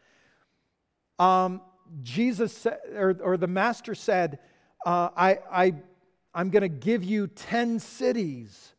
Um, 1.18 1.60
Jesus 2.02 2.52
said, 2.52 2.78
or, 2.94 3.16
or 3.22 3.36
the 3.36 3.46
master 3.46 3.94
said, 3.94 4.38
uh, 4.84 5.10
I, 5.16 5.38
I, 5.50 5.74
I'm 6.34 6.50
going 6.50 6.62
to 6.62 6.68
give 6.68 7.04
you 7.04 7.26
10 7.28 7.78
cities 7.78 8.74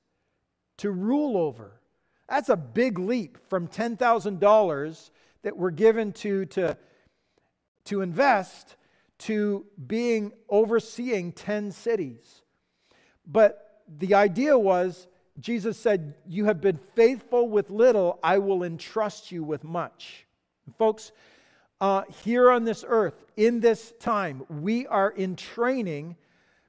to 0.77 0.91
rule 0.91 1.37
over. 1.37 1.79
That's 2.27 2.49
a 2.49 2.57
big 2.57 2.99
leap 2.99 3.37
from 3.49 3.67
$10,000 3.67 5.09
that 5.47 5.55
were 5.55 5.71
given 5.71 6.11
to, 6.11 6.45
to, 6.47 6.77
to 7.85 8.01
invest 8.01 8.75
to 9.17 9.65
being 9.87 10.33
overseeing 10.49 11.31
10 11.31 11.71
cities. 11.71 12.41
But 13.25 13.81
the 13.87 14.13
idea 14.13 14.59
was 14.59 15.07
Jesus 15.39 15.77
said, 15.77 16.15
You 16.27 16.43
have 16.43 16.59
been 16.59 16.77
faithful 16.95 17.47
with 17.47 17.69
little, 17.69 18.19
I 18.21 18.39
will 18.39 18.63
entrust 18.63 19.31
you 19.31 19.41
with 19.41 19.63
much. 19.63 20.25
And 20.65 20.75
folks, 20.75 21.13
uh, 21.79 22.01
here 22.25 22.51
on 22.51 22.65
this 22.65 22.83
earth, 22.85 23.23
in 23.37 23.61
this 23.61 23.93
time, 24.01 24.43
we 24.49 24.85
are 24.87 25.11
in 25.11 25.37
training 25.37 26.17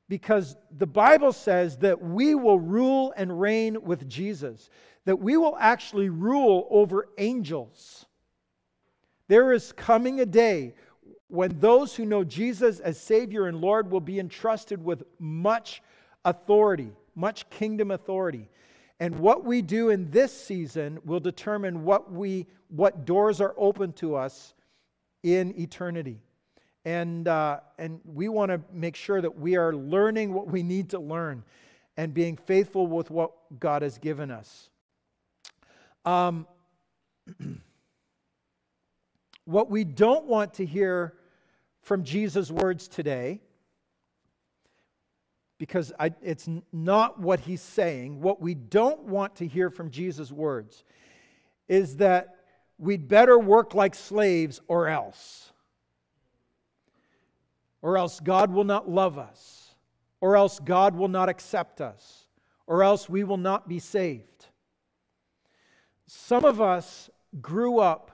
because 0.08 0.54
the 0.70 0.86
Bible 0.86 1.32
says 1.32 1.78
that 1.78 2.00
we 2.00 2.36
will 2.36 2.60
rule 2.60 3.12
and 3.16 3.40
reign 3.40 3.82
with 3.82 4.08
Jesus, 4.08 4.70
that 5.04 5.18
we 5.18 5.36
will 5.36 5.56
actually 5.58 6.10
rule 6.10 6.68
over 6.70 7.08
angels. 7.18 8.04
There 9.28 9.52
is 9.52 9.72
coming 9.72 10.20
a 10.20 10.26
day 10.26 10.74
when 11.28 11.58
those 11.60 11.94
who 11.94 12.06
know 12.06 12.24
Jesus 12.24 12.80
as 12.80 12.98
Savior 12.98 13.46
and 13.46 13.60
Lord 13.60 13.90
will 13.90 14.00
be 14.00 14.18
entrusted 14.18 14.82
with 14.82 15.02
much 15.18 15.82
authority, 16.24 16.90
much 17.14 17.48
kingdom 17.50 17.90
authority. 17.90 18.48
And 19.00 19.18
what 19.20 19.44
we 19.44 19.62
do 19.62 19.90
in 19.90 20.10
this 20.10 20.32
season 20.32 20.98
will 21.04 21.20
determine 21.20 21.84
what, 21.84 22.10
we, 22.10 22.46
what 22.68 23.04
doors 23.04 23.40
are 23.40 23.54
open 23.56 23.92
to 23.94 24.16
us 24.16 24.54
in 25.22 25.58
eternity. 25.60 26.20
And, 26.84 27.28
uh, 27.28 27.60
and 27.78 28.00
we 28.04 28.28
want 28.28 28.50
to 28.50 28.60
make 28.72 28.96
sure 28.96 29.20
that 29.20 29.38
we 29.38 29.56
are 29.56 29.74
learning 29.74 30.32
what 30.32 30.48
we 30.48 30.62
need 30.62 30.90
to 30.90 30.98
learn 30.98 31.44
and 31.98 32.14
being 32.14 32.36
faithful 32.36 32.86
with 32.86 33.10
what 33.10 33.32
God 33.60 33.82
has 33.82 33.98
given 33.98 34.30
us. 34.30 34.70
Um, 36.04 36.46
what 39.48 39.70
we 39.70 39.82
don't 39.82 40.26
want 40.26 40.52
to 40.54 40.66
hear 40.66 41.14
from 41.80 42.04
Jesus' 42.04 42.50
words 42.50 42.86
today, 42.86 43.40
because 45.56 45.90
I, 45.98 46.12
it's 46.20 46.46
not 46.70 47.18
what 47.18 47.40
he's 47.40 47.62
saying, 47.62 48.20
what 48.20 48.42
we 48.42 48.52
don't 48.52 49.04
want 49.04 49.36
to 49.36 49.46
hear 49.46 49.70
from 49.70 49.90
Jesus' 49.90 50.30
words 50.30 50.84
is 51.66 51.96
that 51.96 52.36
we'd 52.76 53.08
better 53.08 53.38
work 53.38 53.74
like 53.74 53.94
slaves 53.94 54.60
or 54.68 54.86
else. 54.86 55.50
Or 57.80 57.96
else 57.96 58.20
God 58.20 58.52
will 58.52 58.64
not 58.64 58.90
love 58.90 59.16
us, 59.16 59.74
or 60.20 60.36
else 60.36 60.60
God 60.60 60.94
will 60.94 61.08
not 61.08 61.30
accept 61.30 61.80
us, 61.80 62.26
or 62.66 62.82
else 62.82 63.08
we 63.08 63.24
will 63.24 63.38
not 63.38 63.66
be 63.66 63.78
saved. 63.78 64.44
Some 66.06 66.44
of 66.44 66.60
us 66.60 67.08
grew 67.40 67.78
up 67.78 68.10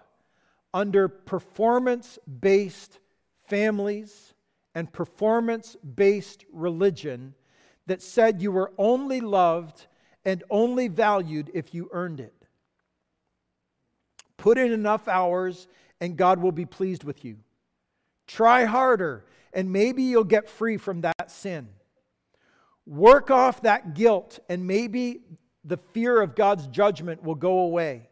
under 0.75 1.09
performance 1.09 2.19
based 2.41 2.99
families 3.47 4.35
and 4.75 4.93
performance 4.93 5.77
based 5.95 6.45
religion 6.53 7.35
that 7.87 8.03
said 8.03 8.43
you 8.43 8.53
were 8.53 8.73
only 8.77 9.21
loved 9.21 9.87
and 10.25 10.43
only 10.51 10.89
valued 10.89 11.51
if 11.55 11.73
you 11.73 11.89
earned 11.93 12.21
it. 12.21 12.35
Put 14.37 14.59
in 14.59 14.73
enough 14.73 15.09
hours 15.09 15.69
and 16.01 16.17
God 16.17 16.41
will 16.41 16.53
be 16.53 16.67
pleased 16.67 17.05
with 17.05 17.25
you. 17.25 17.37
Try 18.27 18.65
harder 18.65 19.25
and 19.55 19.73
maybe 19.73 20.03
you'll 20.03 20.25
get 20.25 20.49
free 20.49 20.77
from 20.77 21.03
that 21.03 21.31
sin. 21.31 21.69
Work 22.87 23.31
off 23.31 23.63
that 23.63 23.95
guilt, 23.95 24.41
and 24.51 24.67
maybe 24.67 25.21
the 25.65 25.79
fear 25.79 26.21
of 26.21 26.35
God's 26.35 26.67
judgment 26.67 27.23
will 27.23 27.35
go 27.35 27.61
away. 27.61 28.09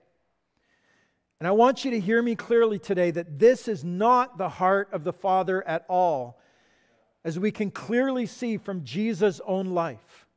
And 1.43 1.49
I 1.49 1.51
want 1.51 1.85
you 1.85 1.91
to 1.91 1.99
hear 1.99 2.23
me 2.23 2.37
clearly 2.37 2.79
today 2.79 3.11
that 3.11 3.41
this 3.41 3.67
is 3.67 3.83
not 3.83 4.39
the 4.39 4.49
heart 4.49 4.89
of 4.93 5.03
the 5.03 5.13
Father 5.13 5.67
at 5.67 5.85
all, 5.89 6.39
as 7.25 7.37
we 7.37 7.51
can 7.51 7.73
clearly 7.73 8.27
see 8.27 8.59
from 8.59 8.85
Jesus' 8.85 9.41
own 9.45 9.71
life. 9.71 10.29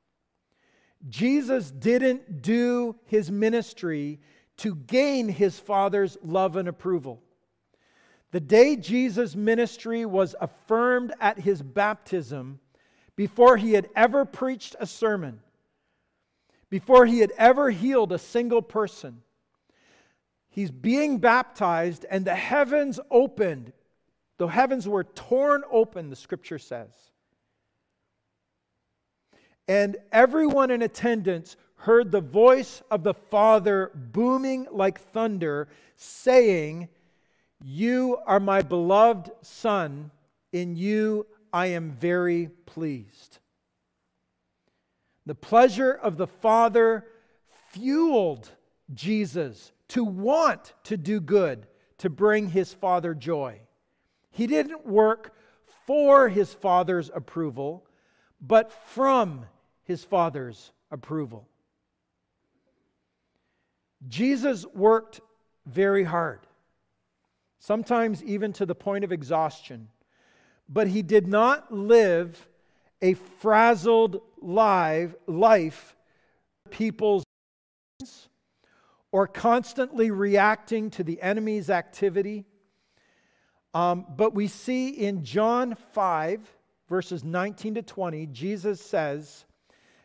Jesus 1.07 1.69
didn't 1.69 2.41
do 2.41 2.95
his 3.05 3.29
ministry 3.29 4.19
to 4.57 4.74
gain 4.74 5.29
his 5.29 5.59
Father's 5.59 6.17
love 6.24 6.55
and 6.55 6.67
approval. 6.67 7.21
The 8.31 8.39
day 8.39 8.75
Jesus' 8.75 9.35
ministry 9.35 10.07
was 10.07 10.35
affirmed 10.41 11.13
at 11.21 11.38
his 11.38 11.62
baptism, 11.62 12.59
before 13.15 13.57
he 13.57 13.74
had 13.74 13.89
ever 13.95 14.25
preached 14.25 14.75
a 14.79 14.88
sermon, 14.88 15.39
before 16.71 17.05
he 17.05 17.19
had 17.19 17.31
ever 17.38 17.69
healed 17.69 18.12
a 18.12 18.17
single 18.17 18.63
person, 18.63 19.21
he's 20.55 20.71
being 20.71 21.17
baptized 21.19 22.05
and 22.09 22.25
the 22.25 22.33
heavens 22.33 23.00
opened. 23.12 23.74
The 24.38 24.47
heavens 24.47 24.88
were 24.88 25.03
torn 25.03 25.63
open, 25.69 26.09
the 26.09 26.15
scripture 26.15 26.57
says. 26.57 26.93
And 29.67 29.97
everyone 30.12 30.71
in 30.71 30.81
attendance 30.81 31.57
heard 31.75 32.09
the 32.09 32.21
voice 32.21 32.81
of 32.89 33.03
the 33.03 33.13
Father 33.13 33.91
booming 33.93 34.67
like 34.71 35.00
thunder, 35.12 35.67
saying, 35.97 36.88
you 37.63 38.17
are 38.25 38.39
my 38.39 38.62
beloved 38.62 39.31
Son. 39.41 40.12
In 40.51 40.75
you 40.75 41.25
I 41.51 41.67
am 41.67 41.91
very 41.91 42.50
pleased. 42.65 43.39
The 45.25 45.35
pleasure 45.35 45.91
of 45.91 46.17
the 46.17 46.27
Father 46.27 47.05
fueled 47.71 48.50
Jesus 48.93 49.71
to 49.89 50.04
want 50.04 50.74
to 50.84 50.98
do 50.98 51.20
good, 51.20 51.68
to 52.00 52.10
bring 52.10 52.50
his 52.50 52.74
Father 52.74 53.13
joy. 53.13 53.62
He 54.32 54.48
didn't 54.48 54.86
work 54.86 55.34
for 55.86 56.30
his 56.30 56.54
Father's 56.54 57.12
approval, 57.13 57.86
but 58.42 58.72
from 58.72 59.46
his 59.84 60.04
Father's 60.04 60.72
approval. 60.92 61.48
Jesus 64.08 64.65
worked 64.74 65.22
very 65.65 66.04
hard 66.04 66.39
sometimes 67.65 68.24
even 68.24 68.54
to 68.54 68.65
the 68.65 68.75
point 68.75 69.04
of 69.04 69.12
exhaustion. 69.12 69.88
But 70.70 70.88
he 70.88 71.01
did 71.01 71.27
not 71.27 71.74
live 71.74 72.48
a 73.01 73.15
frazzled 73.15 74.22
life, 74.39 75.15
life 75.25 75.96
people's 76.70 77.24
or 79.15 79.27
constantly 79.27 80.12
reacting 80.12 80.89
to 80.89 81.01
the 81.01 81.22
enemy's 81.22 81.69
activity. 81.69 82.43
Um, 83.74 84.05
but 84.10 84.36
we 84.36 84.50
see 84.50 84.89
in 84.89 85.24
John 85.24 85.75
5, 85.93 86.41
verses 86.89 87.24
19 87.24 87.75
to 87.75 87.81
20, 87.81 88.25
Jesus 88.25 88.81
says, 88.81 89.45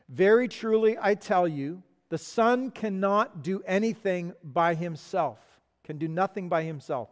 Very 0.09 0.47
truly 0.47 0.97
I 0.97 1.17
tell 1.17 1.49
you, 1.49 1.83
the 2.09 2.19
Son 2.19 2.71
cannot 2.71 3.43
do 3.43 3.65
anything 3.67 4.33
by 4.45 4.77
himself, 4.77 5.41
can 5.83 5.99
do 5.99 6.07
nothing 6.07 6.49
by 6.49 6.63
himself. 6.63 7.09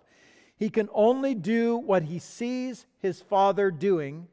He 0.55 0.71
can 0.71 0.89
only 0.95 1.35
do 1.35 1.79
what 1.79 2.05
he 2.05 2.21
sees 2.21 2.87
his 3.01 3.21
Father 3.23 3.73
doing, 3.73 4.29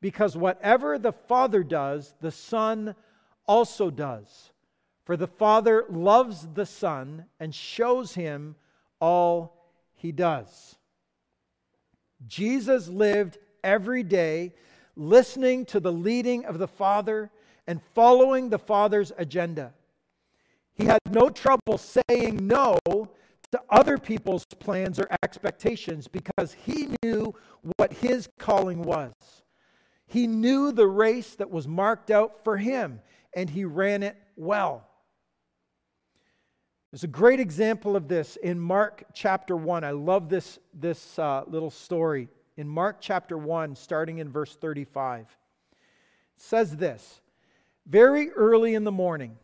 because 0.00 0.38
whatever 0.38 0.98
the 0.98 1.12
Father 1.12 1.62
does, 1.62 2.14
the 2.22 2.32
Son 2.32 2.94
also 3.46 3.90
does. 3.90 4.52
For 5.04 5.16
the 5.16 5.26
Father 5.26 5.84
loves 5.88 6.48
the 6.54 6.66
Son 6.66 7.26
and 7.38 7.54
shows 7.54 8.14
him 8.14 8.56
all 9.00 9.68
he 9.94 10.12
does. 10.12 10.76
Jesus 12.26 12.88
lived 12.88 13.38
every 13.62 14.02
day 14.02 14.54
listening 14.96 15.66
to 15.66 15.80
the 15.80 15.92
leading 15.92 16.44
of 16.46 16.58
the 16.58 16.68
Father 16.68 17.30
and 17.66 17.82
following 17.94 18.48
the 18.48 18.58
Father's 18.58 19.12
agenda. 19.18 19.74
He 20.74 20.86
had 20.86 21.00
no 21.10 21.28
trouble 21.28 21.78
saying 21.78 22.46
no 22.46 22.78
to 22.86 23.62
other 23.70 23.98
people's 23.98 24.44
plans 24.46 24.98
or 24.98 25.06
expectations 25.22 26.08
because 26.08 26.54
he 26.64 26.88
knew 27.02 27.34
what 27.76 27.92
his 27.92 28.28
calling 28.38 28.82
was. 28.82 29.12
He 30.06 30.26
knew 30.26 30.72
the 30.72 30.86
race 30.86 31.34
that 31.36 31.50
was 31.50 31.68
marked 31.68 32.10
out 32.10 32.42
for 32.42 32.56
him, 32.56 33.00
and 33.34 33.50
he 33.50 33.64
ran 33.64 34.02
it 34.02 34.16
well. 34.36 34.88
There's 36.94 37.02
a 37.02 37.08
great 37.08 37.40
example 37.40 37.96
of 37.96 38.06
this 38.06 38.36
in 38.36 38.60
Mark 38.60 39.02
chapter 39.12 39.56
1. 39.56 39.82
I 39.82 39.90
love 39.90 40.28
this, 40.28 40.60
this 40.72 41.18
uh, 41.18 41.42
little 41.48 41.72
story. 41.72 42.28
In 42.56 42.68
Mark 42.68 42.98
chapter 43.00 43.36
1, 43.36 43.74
starting 43.74 44.18
in 44.18 44.30
verse 44.30 44.54
35, 44.54 45.22
it 45.22 45.28
says 46.36 46.76
this 46.76 47.20
Very 47.84 48.30
early 48.30 48.76
in 48.76 48.84
the 48.84 48.92
morning, 48.92 49.36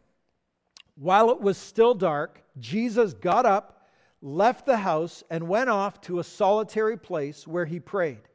while 0.95 1.33
it 1.33 1.40
was 1.40 1.59
still 1.59 1.92
dark, 1.92 2.40
Jesus 2.61 3.14
got 3.14 3.47
up, 3.47 3.85
left 4.23 4.64
the 4.64 4.76
house, 4.76 5.25
and 5.28 5.49
went 5.49 5.71
off 5.71 6.00
to 6.02 6.21
a 6.21 6.25
solitary 6.25 6.97
place 6.97 7.49
where 7.49 7.66
he 7.66 7.80
prayed. 7.80 8.28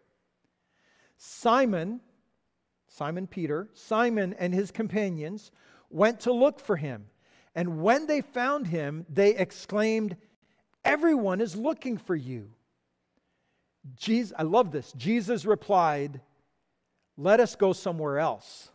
Simon, 1.16 2.02
Simon 2.90 3.28
Peter, 3.28 3.70
Simon 3.76 4.36
and 4.38 4.54
his 4.54 4.72
companions 4.72 5.52
went 5.90 6.20
to 6.20 6.34
look 6.34 6.60
for 6.60 6.76
him. 6.76 7.06
And 7.56 7.82
when 7.82 8.06
they 8.06 8.22
found 8.22 8.68
him, 8.68 9.06
they 9.10 9.36
exclaimed, 9.36 10.18
Everyone 10.84 11.42
is 11.42 11.56
looking 11.56 11.98
for 11.98 12.16
you. 12.16 12.52
Jesus, 13.96 14.34
I 14.38 14.44
love 14.44 14.72
this. 14.72 14.92
Jesus 14.94 15.46
replied, 15.46 16.22
Let 17.18 17.40
us 17.40 17.56
go 17.56 17.74
somewhere 17.74 18.20
else 18.20 18.70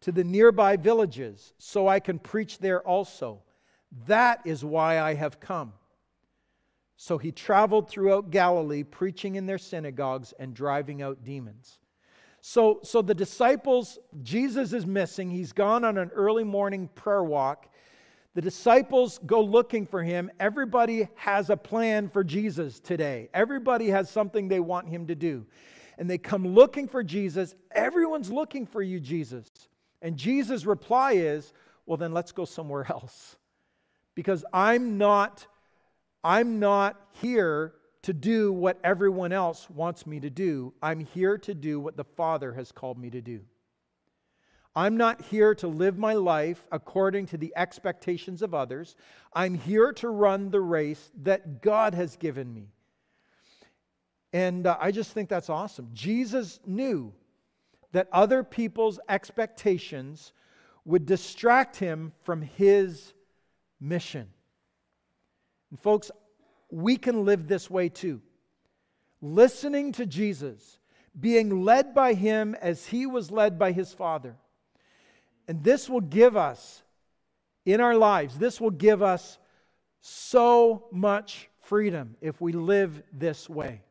to 0.00 0.12
the 0.12 0.24
nearby 0.24 0.76
villages 0.76 1.52
so 1.58 1.86
I 1.86 2.00
can 2.00 2.18
preach 2.18 2.58
there 2.58 2.80
also. 2.80 3.42
That 4.06 4.40
is 4.44 4.64
why 4.64 5.00
I 5.00 5.14
have 5.14 5.40
come. 5.40 5.72
So 6.96 7.16
he 7.16 7.30
traveled 7.30 7.88
throughout 7.88 8.30
Galilee, 8.30 8.82
preaching 8.82 9.36
in 9.36 9.46
their 9.46 9.58
synagogues 9.58 10.32
and 10.38 10.52
driving 10.54 11.00
out 11.00 11.22
demons. 11.22 11.78
So, 12.40 12.80
so 12.82 13.02
the 13.02 13.14
disciples, 13.14 13.98
Jesus 14.22 14.72
is 14.72 14.86
missing. 14.86 15.30
He's 15.30 15.52
gone 15.52 15.84
on 15.84 15.98
an 15.98 16.10
early 16.14 16.44
morning 16.44 16.88
prayer 16.94 17.22
walk. 17.24 17.68
The 18.34 18.42
disciples 18.42 19.18
go 19.26 19.40
looking 19.40 19.86
for 19.86 20.02
him. 20.02 20.30
Everybody 20.38 21.08
has 21.16 21.50
a 21.50 21.56
plan 21.56 22.08
for 22.08 22.22
Jesus 22.22 22.78
today. 22.78 23.28
Everybody 23.34 23.88
has 23.88 24.08
something 24.08 24.46
they 24.46 24.60
want 24.60 24.88
him 24.88 25.08
to 25.08 25.14
do. 25.14 25.46
And 25.98 26.08
they 26.08 26.18
come 26.18 26.46
looking 26.46 26.86
for 26.86 27.02
Jesus. 27.02 27.56
Everyone's 27.72 28.30
looking 28.30 28.66
for 28.66 28.80
you, 28.80 29.00
Jesus. 29.00 29.50
And 30.02 30.16
Jesus' 30.16 30.64
reply 30.64 31.12
is, 31.14 31.52
well, 31.86 31.96
then 31.96 32.12
let's 32.12 32.30
go 32.30 32.44
somewhere 32.44 32.86
else. 32.90 33.36
Because 34.14 34.44
I'm 34.52 34.98
not, 34.98 35.46
I'm 36.22 36.60
not 36.60 37.00
here 37.20 37.74
to 38.02 38.12
do 38.12 38.52
what 38.52 38.78
everyone 38.84 39.32
else 39.32 39.68
wants 39.70 40.06
me 40.06 40.20
to 40.20 40.30
do. 40.30 40.72
I'm 40.82 41.00
here 41.00 41.38
to 41.38 41.54
do 41.54 41.80
what 41.80 41.96
the 41.96 42.04
Father 42.04 42.52
has 42.52 42.72
called 42.72 42.98
me 42.98 43.10
to 43.10 43.20
do. 43.20 43.40
I'm 44.76 44.96
not 44.96 45.22
here 45.22 45.54
to 45.56 45.66
live 45.66 45.98
my 45.98 46.14
life 46.14 46.64
according 46.70 47.26
to 47.26 47.36
the 47.36 47.52
expectations 47.56 48.42
of 48.42 48.54
others. 48.54 48.94
I'm 49.32 49.54
here 49.54 49.92
to 49.94 50.08
run 50.08 50.50
the 50.50 50.60
race 50.60 51.10
that 51.22 51.62
God 51.62 51.94
has 51.94 52.16
given 52.16 52.52
me. 52.54 52.68
And 54.32 54.66
uh, 54.66 54.76
I 54.80 54.92
just 54.92 55.12
think 55.12 55.28
that's 55.28 55.50
awesome. 55.50 55.90
Jesus 55.94 56.60
knew 56.64 57.12
that 57.92 58.08
other 58.12 58.44
people's 58.44 59.00
expectations 59.08 60.32
would 60.84 61.06
distract 61.06 61.76
him 61.76 62.12
from 62.22 62.42
his 62.42 63.14
mission. 63.80 64.28
And 65.70 65.80
folks, 65.80 66.10
we 66.70 66.96
can 66.96 67.24
live 67.24 67.48
this 67.48 67.70
way 67.70 67.88
too. 67.88 68.20
Listening 69.20 69.92
to 69.92 70.06
Jesus, 70.06 70.78
being 71.18 71.64
led 71.64 71.94
by 71.94 72.14
him 72.14 72.54
as 72.60 72.86
he 72.86 73.06
was 73.06 73.30
led 73.30 73.58
by 73.58 73.72
his 73.72 73.92
Father. 73.92 74.36
And 75.48 75.64
this 75.64 75.88
will 75.88 76.02
give 76.02 76.36
us, 76.36 76.82
in 77.64 77.80
our 77.80 77.94
lives, 77.94 78.38
this 78.38 78.60
will 78.60 78.70
give 78.70 79.02
us 79.02 79.38
so 80.00 80.84
much 80.92 81.48
freedom 81.60 82.16
if 82.20 82.40
we 82.40 82.52
live 82.52 83.02
this 83.12 83.48
way. 83.48 83.82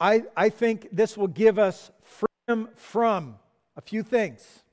I, 0.00 0.24
I 0.36 0.48
think 0.48 0.88
this 0.92 1.16
will 1.16 1.28
give 1.28 1.58
us 1.58 1.90
freedom 2.02 2.68
from 2.76 3.36
a 3.76 3.80
few 3.80 4.02
things. 4.02 4.64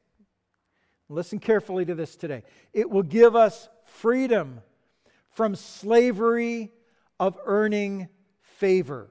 Listen 1.09 1.39
carefully 1.39 1.85
to 1.85 1.95
this 1.95 2.15
today. 2.15 2.43
It 2.73 2.89
will 2.89 3.03
give 3.03 3.35
us 3.35 3.67
freedom 3.83 4.61
from 5.31 5.55
slavery 5.55 6.71
of 7.19 7.37
earning 7.45 8.09
favor. 8.41 9.09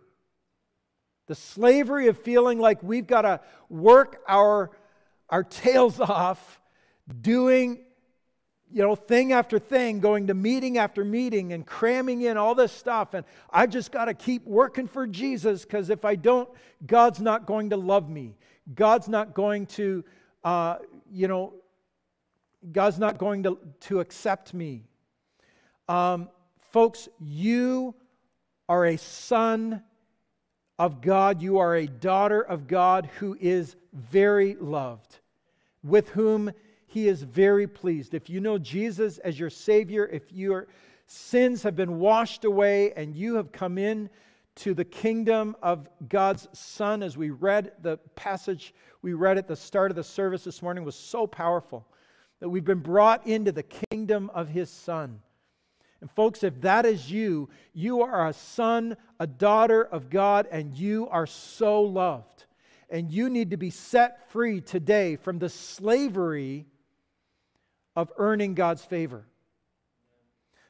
The 1.27 1.35
slavery 1.35 2.09
of 2.09 2.19
feeling 2.19 2.59
like 2.59 2.83
we've 2.83 3.07
got 3.07 3.23
to 3.23 3.41
work 3.69 4.21
our, 4.29 4.71
our 5.29 5.45
tails 5.45 6.01
off 6.01 6.61
doing 7.21 7.81
you 8.73 8.83
know, 8.83 8.95
thing 8.95 9.33
after 9.33 9.59
thing, 9.59 9.99
going 10.01 10.29
to 10.29 10.35
meeting 10.35 10.79
after 10.79 11.05
meeting 11.05 11.53
and 11.53 11.67
cramming 11.67 12.23
in 12.23 12.37
all 12.37 12.55
this 12.55 12.73
stuff. 12.73 13.15
And 13.15 13.25
I've 13.51 13.71
just 13.71 13.91
got 13.91 14.05
to 14.05 14.15
keep 14.15 14.47
working 14.47 14.87
for 14.87 15.07
Jesus 15.07 15.65
because 15.65 15.91
if 15.91 16.05
I 16.05 16.15
don't, 16.15 16.49
God's 16.87 17.21
not 17.21 17.47
going 17.47 17.71
to 17.71 17.77
love 17.77 18.09
me. 18.09 18.37
God's 18.73 19.09
not 19.09 19.35
going 19.35 19.67
to, 19.67 20.05
uh, 20.45 20.77
you 21.11 21.27
know, 21.27 21.55
God's 22.71 22.99
not 22.99 23.19
going 23.19 23.43
to, 23.45 23.59
to 23.81 24.01
accept 24.01 24.55
me. 24.55 24.85
Um, 25.91 26.29
folks, 26.71 27.09
you 27.19 27.97
are 28.69 28.87
a 28.87 28.97
son 28.97 29.83
of 30.79 31.01
God. 31.01 31.43
You 31.43 31.59
are 31.59 31.75
a 31.75 31.89
daughter 31.89 32.41
of 32.43 32.69
God 32.69 33.11
who 33.19 33.37
is 33.41 33.75
very 33.93 34.55
loved, 34.55 35.19
with 35.83 36.11
whom 36.11 36.53
he 36.87 37.09
is 37.09 37.25
very 37.25 37.67
pleased. 37.67 38.15
If 38.15 38.31
you 38.31 38.41
know 38.41 38.57
Jesus 38.57 39.19
as 39.19 39.37
your 39.37 39.51
Savior, 39.51 40.07
if 40.07 40.31
your 40.31 40.69
sins 41.07 41.65
have 41.65 41.75
been 41.75 41.99
washed 41.99 42.45
away 42.45 42.93
and 42.93 43.17
you 43.17 43.35
have 43.35 43.51
come 43.51 43.77
in 43.77 44.09
to 44.57 44.75
the 44.75 44.85
kingdom 44.85 45.57
of 45.61 45.89
God's 46.09 46.47
Son, 46.53 47.03
as 47.03 47.17
we 47.17 47.31
read 47.31 47.73
the 47.83 47.97
passage 48.15 48.77
we 49.03 49.15
read 49.15 49.39
at 49.39 49.49
the 49.49 49.57
start 49.57 49.91
of 49.91 49.97
the 49.97 50.05
service 50.05 50.45
this 50.45 50.63
morning, 50.63 50.85
was 50.85 50.95
so 50.95 51.27
powerful 51.27 51.85
that 52.39 52.49
we've 52.49 52.65
been 52.65 52.79
brought 52.79 53.27
into 53.27 53.51
the 53.51 53.65
kingdom 53.65 54.31
of 54.35 54.47
His 54.47 54.71
Son. 54.71 55.21
And, 56.01 56.11
folks, 56.11 56.43
if 56.43 56.61
that 56.63 56.87
is 56.87 57.11
you, 57.11 57.51
you 57.75 58.03
are 58.03 58.29
a 58.29 58.33
son, 58.33 58.97
a 59.19 59.27
daughter 59.27 59.83
of 59.83 60.09
God, 60.09 60.49
and 60.51 60.75
you 60.75 61.09
are 61.09 61.27
so 61.27 61.83
loved. 61.83 62.45
And 62.89 63.13
you 63.13 63.29
need 63.29 63.51
to 63.51 63.57
be 63.57 63.71
set 63.71 64.31
free 64.31 64.61
today 64.61 65.17
from 65.17 65.39
the 65.39 65.49
slavery 65.49 66.67
of 67.95 68.11
earning 68.17 68.55
God's 68.55 68.85
favor. 68.85 69.27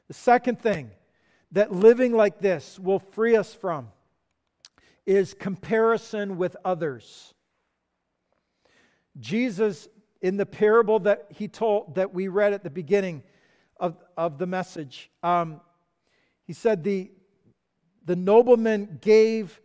The 0.07 0.13
second 0.13 0.59
thing 0.59 0.91
that 1.53 1.71
living 1.71 2.13
like 2.13 2.39
this 2.39 2.77
will 2.77 2.99
free 2.99 3.35
us 3.35 3.53
from 3.53 3.87
is 5.05 5.33
comparison 5.33 6.37
with 6.37 6.55
others. 6.65 7.33
Jesus, 9.19 9.87
in 10.21 10.37
the 10.37 10.45
parable 10.45 10.99
that 10.99 11.27
he 11.29 11.47
told, 11.47 11.95
that 11.95 12.13
we 12.13 12.27
read 12.27 12.53
at 12.53 12.63
the 12.63 12.69
beginning 12.69 13.23
of, 13.81 13.97
of 14.15 14.37
the 14.37 14.45
message, 14.45 15.11
um, 15.23 15.59
he 16.45 16.53
said, 16.53 16.83
the, 16.83 17.11
the 18.05 18.15
nobleman 18.15 18.99
gave 19.01 19.59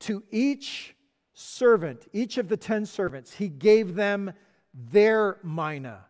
to 0.00 0.22
each 0.30 0.94
servant, 1.32 2.06
each 2.12 2.38
of 2.38 2.48
the 2.48 2.56
10 2.56 2.86
servants, 2.86 3.32
he 3.34 3.48
gave 3.48 3.94
them 3.94 4.32
their 4.74 5.38
mina. 5.42 6.04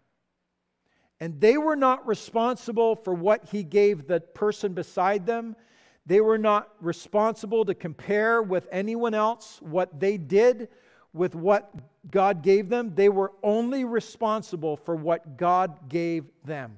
And 1.20 1.40
they 1.40 1.56
were 1.56 1.76
not 1.76 2.06
responsible 2.06 2.96
for 2.96 3.14
what 3.14 3.48
he 3.50 3.62
gave 3.62 4.06
the 4.06 4.20
person 4.20 4.74
beside 4.74 5.24
them. 5.24 5.56
They 6.04 6.20
were 6.20 6.38
not 6.38 6.68
responsible 6.80 7.64
to 7.64 7.74
compare 7.74 8.42
with 8.42 8.68
anyone 8.70 9.14
else 9.14 9.58
what 9.62 9.98
they 9.98 10.18
did 10.18 10.68
with 11.14 11.34
what 11.34 11.72
God 12.10 12.42
gave 12.42 12.68
them. 12.68 12.94
They 12.94 13.08
were 13.08 13.32
only 13.42 13.84
responsible 13.84 14.76
for 14.76 14.94
what 14.94 15.38
God 15.38 15.88
gave 15.88 16.24
them. 16.44 16.76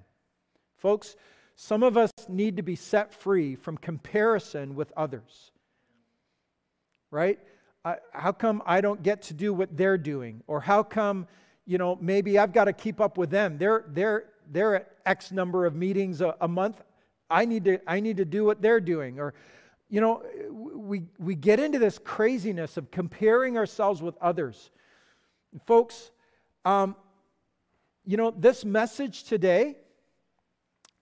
Folks, 0.78 1.16
some 1.56 1.82
of 1.82 1.96
us 1.96 2.10
need 2.28 2.56
to 2.56 2.62
be 2.62 2.76
set 2.76 3.12
free 3.12 3.56
from 3.56 3.76
comparison 3.76 4.74
with 4.74 4.92
others. 4.96 5.50
Right? 7.10 7.38
how 8.12 8.32
come 8.32 8.62
I 8.66 8.82
don't 8.82 9.02
get 9.02 9.22
to 9.22 9.34
do 9.34 9.54
what 9.54 9.74
they're 9.74 9.96
doing? 9.96 10.42
Or 10.46 10.60
how 10.60 10.82
come, 10.82 11.26
you 11.64 11.78
know, 11.78 11.96
maybe 12.00 12.38
I've 12.38 12.52
got 12.52 12.64
to 12.64 12.72
keep 12.74 13.00
up 13.00 13.16
with 13.16 13.30
them? 13.30 13.56
They're, 13.56 13.84
they're, 13.88 14.24
they're 14.50 14.74
at 14.74 14.90
X 15.06 15.32
number 15.32 15.64
of 15.64 15.74
meetings 15.74 16.20
a, 16.20 16.34
a 16.42 16.48
month. 16.48 16.82
I 17.30 17.46
need, 17.46 17.64
to, 17.64 17.78
I 17.90 18.00
need 18.00 18.18
to 18.18 18.26
do 18.26 18.44
what 18.44 18.60
they're 18.60 18.80
doing. 18.80 19.18
Or, 19.18 19.32
you 19.88 20.02
know, 20.02 20.22
we, 20.50 21.04
we 21.18 21.34
get 21.34 21.60
into 21.60 21.78
this 21.78 21.98
craziness 21.98 22.76
of 22.76 22.90
comparing 22.90 23.56
ourselves 23.56 24.02
with 24.02 24.16
others. 24.20 24.70
Folks, 25.66 26.10
um, 26.64 26.94
you 28.04 28.16
know, 28.16 28.30
this 28.36 28.64
message 28.64 29.24
today, 29.24 29.76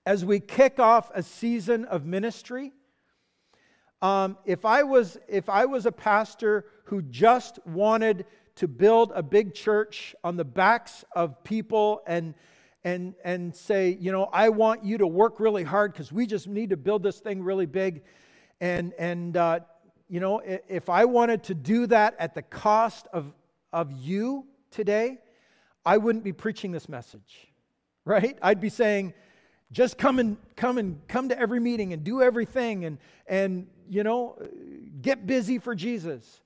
as 0.06 0.24
we 0.24 0.38
kick 0.38 0.78
off 0.78 1.10
a 1.14 1.22
season 1.22 1.84
of 1.84 2.06
ministry, 2.06 2.72
um, 4.00 4.38
if, 4.44 4.64
I 4.64 4.84
was, 4.84 5.18
if 5.28 5.48
I 5.48 5.64
was 5.64 5.84
a 5.84 5.92
pastor 5.92 6.66
who 6.84 7.02
just 7.02 7.58
wanted 7.66 8.24
to 8.54 8.68
build 8.68 9.10
a 9.14 9.22
big 9.22 9.52
church 9.52 10.14
on 10.22 10.36
the 10.36 10.44
backs 10.44 11.04
of 11.14 11.42
people 11.42 12.02
and, 12.06 12.34
and, 12.84 13.14
and 13.24 13.54
say, 13.54 13.98
you 14.00 14.12
know, 14.12 14.30
I 14.32 14.50
want 14.50 14.84
you 14.84 14.96
to 14.98 15.06
work 15.06 15.40
really 15.40 15.64
hard 15.64 15.92
because 15.92 16.12
we 16.12 16.26
just 16.26 16.46
need 16.46 16.70
to 16.70 16.76
build 16.76 17.02
this 17.02 17.18
thing 17.18 17.42
really 17.42 17.66
big. 17.66 18.02
And, 18.60 18.94
and 18.98 19.36
uh, 19.36 19.60
you 20.08 20.20
know, 20.20 20.40
if 20.44 20.88
I 20.88 21.04
wanted 21.04 21.42
to 21.44 21.54
do 21.54 21.88
that 21.88 22.14
at 22.20 22.34
the 22.34 22.42
cost 22.42 23.08
of, 23.12 23.34
of 23.72 23.90
you 23.90 24.46
today, 24.70 25.18
I 25.84 25.96
wouldn't 25.96 26.24
be 26.24 26.32
preaching 26.32 26.70
this 26.70 26.88
message, 26.88 27.48
right? 28.04 28.38
I'd 28.40 28.60
be 28.60 28.68
saying, 28.68 29.14
just 29.72 29.98
come 29.98 30.18
and 30.18 30.36
come 30.56 30.78
and 30.78 31.00
come 31.08 31.28
to 31.28 31.38
every 31.38 31.60
meeting 31.60 31.92
and 31.92 32.04
do 32.04 32.22
everything 32.22 32.84
and 32.84 32.98
and 33.26 33.66
you 33.88 34.02
know 34.02 34.38
get 35.00 35.26
busy 35.26 35.58
for 35.58 35.74
Jesus. 35.74 36.40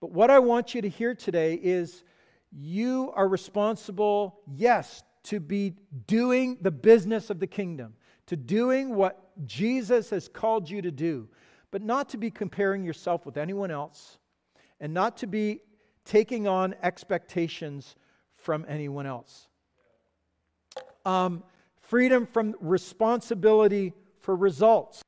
But 0.00 0.10
what 0.10 0.30
I 0.30 0.38
want 0.38 0.74
you 0.74 0.82
to 0.82 0.88
hear 0.88 1.14
today 1.14 1.54
is 1.54 2.04
you 2.52 3.12
are 3.16 3.26
responsible, 3.26 4.40
yes, 4.54 5.02
to 5.24 5.40
be 5.40 5.74
doing 6.06 6.58
the 6.60 6.70
business 6.70 7.30
of 7.30 7.40
the 7.40 7.46
kingdom, 7.46 7.94
to 8.26 8.36
doing 8.36 8.94
what 8.94 9.30
Jesus 9.46 10.10
has 10.10 10.28
called 10.28 10.68
you 10.68 10.82
to 10.82 10.90
do, 10.90 11.28
but 11.70 11.82
not 11.82 12.08
to 12.10 12.16
be 12.16 12.30
comparing 12.30 12.84
yourself 12.84 13.26
with 13.26 13.36
anyone 13.36 13.70
else 13.70 14.18
and 14.80 14.92
not 14.92 15.16
to 15.18 15.26
be 15.26 15.60
taking 16.04 16.46
on 16.46 16.74
expectations 16.82 17.96
from 18.36 18.64
anyone 18.68 19.06
else. 19.06 19.48
Um, 21.04 21.42
freedom 21.88 22.26
from 22.26 22.54
responsibility 22.60 23.92
for 24.20 24.34
results. 24.34 25.02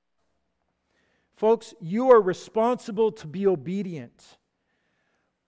Folks, 1.37 1.75
you 1.81 2.11
are 2.11 2.21
responsible 2.21 3.13
to 3.13 3.27
be 3.27 3.47
obedient, 3.47 4.39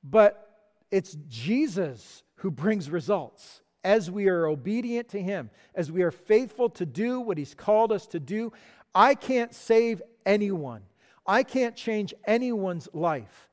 but 0.03 0.75
it's 0.91 1.17
Jesus 1.29 2.23
who 2.37 2.51
brings 2.51 2.91
results. 2.91 3.62
As 3.85 4.11
we 4.11 4.29
are 4.29 4.47
obedient 4.47 5.09
to 5.11 5.23
Him, 5.23 5.51
as 5.75 5.91
we 5.91 6.03
are 6.03 6.11
faithful 6.11 6.69
to 6.71 6.85
do 6.85 7.21
what 7.21 7.38
He's 7.38 7.55
called 7.55 7.93
us 7.93 8.07
to 8.09 8.21
do, 8.21 8.53
I 8.95 9.14
can't 9.14 9.55
save 9.55 10.03
anyone. 10.27 10.83
I 11.27 11.43
can't 11.43 11.77
change 11.77 12.12
anyone's 12.27 12.88
life. 12.93 13.49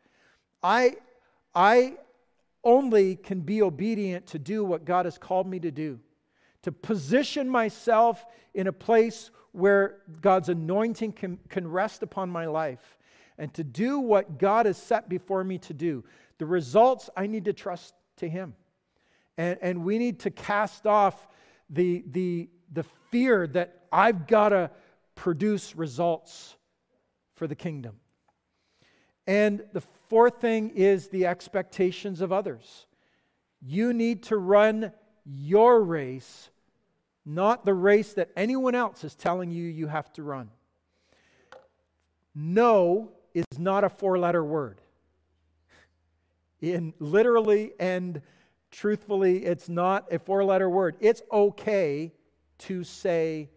I, 0.63 0.95
I 1.53 1.95
only 2.63 3.15
can 3.15 3.41
be 3.41 3.61
obedient 3.61 4.27
to 4.27 4.39
do 4.39 4.63
what 4.63 4.85
God 4.85 5.05
has 5.05 5.17
called 5.17 5.47
me 5.47 5.59
to 5.59 5.71
do 5.71 5.99
to 6.65 6.71
position 6.71 7.47
myself 7.47 8.25
in 8.55 8.65
a 8.65 8.73
place 8.73 9.29
where 9.51 9.97
God's 10.19 10.49
anointing 10.49 11.11
can, 11.13 11.37
can 11.47 11.67
rest 11.67 12.01
upon 12.01 12.27
my 12.27 12.47
life 12.47 12.97
and 13.37 13.53
to 13.53 13.63
do 13.63 13.99
what 13.99 14.39
God 14.39 14.65
has 14.65 14.75
set 14.75 15.07
before 15.07 15.43
me 15.43 15.59
to 15.59 15.75
do. 15.75 16.03
The 16.39 16.47
results, 16.47 17.07
I 17.15 17.27
need 17.27 17.45
to 17.45 17.53
trust 17.53 17.93
to 18.17 18.27
Him. 18.27 18.55
And, 19.37 19.59
and 19.61 19.83
we 19.83 19.99
need 19.99 20.21
to 20.21 20.31
cast 20.31 20.87
off 20.87 21.27
the, 21.69 22.03
the, 22.07 22.49
the 22.73 22.83
fear 23.11 23.45
that 23.45 23.83
I've 23.91 24.25
got 24.25 24.49
to 24.49 24.71
produce 25.13 25.75
results 25.75 26.55
for 27.35 27.45
the 27.45 27.55
kingdom. 27.55 27.97
And 29.27 29.61
the 29.71 29.83
fourth 30.09 30.41
thing 30.41 30.71
is 30.71 31.09
the 31.09 31.27
expectations 31.27 32.21
of 32.21 32.31
others. 32.31 32.87
You 33.61 33.93
need 33.93 34.23
to 34.23 34.37
run 34.37 34.91
your 35.25 35.83
race 35.83 36.49
not 37.25 37.65
the 37.65 37.73
race 37.73 38.13
that 38.13 38.29
anyone 38.35 38.75
else 38.75 39.03
is 39.03 39.15
telling 39.15 39.49
you 39.51 39.63
you 39.65 39.87
have 39.87 40.11
to 40.13 40.23
run. 40.23 40.49
No 42.35 43.11
is 43.33 43.45
not 43.57 43.83
a 43.83 43.89
four 43.89 44.19
letter 44.19 44.43
word. 44.43 44.81
In 46.61 46.93
literally 46.99 47.73
and 47.79 48.21
truthfully, 48.71 49.45
it's 49.45 49.69
not 49.69 50.11
a 50.11 50.19
four 50.19 50.43
letter 50.43 50.69
word. 50.69 50.97
It's 50.99 51.21
okay 51.31 52.11
to 52.59 52.83
say 52.83 53.49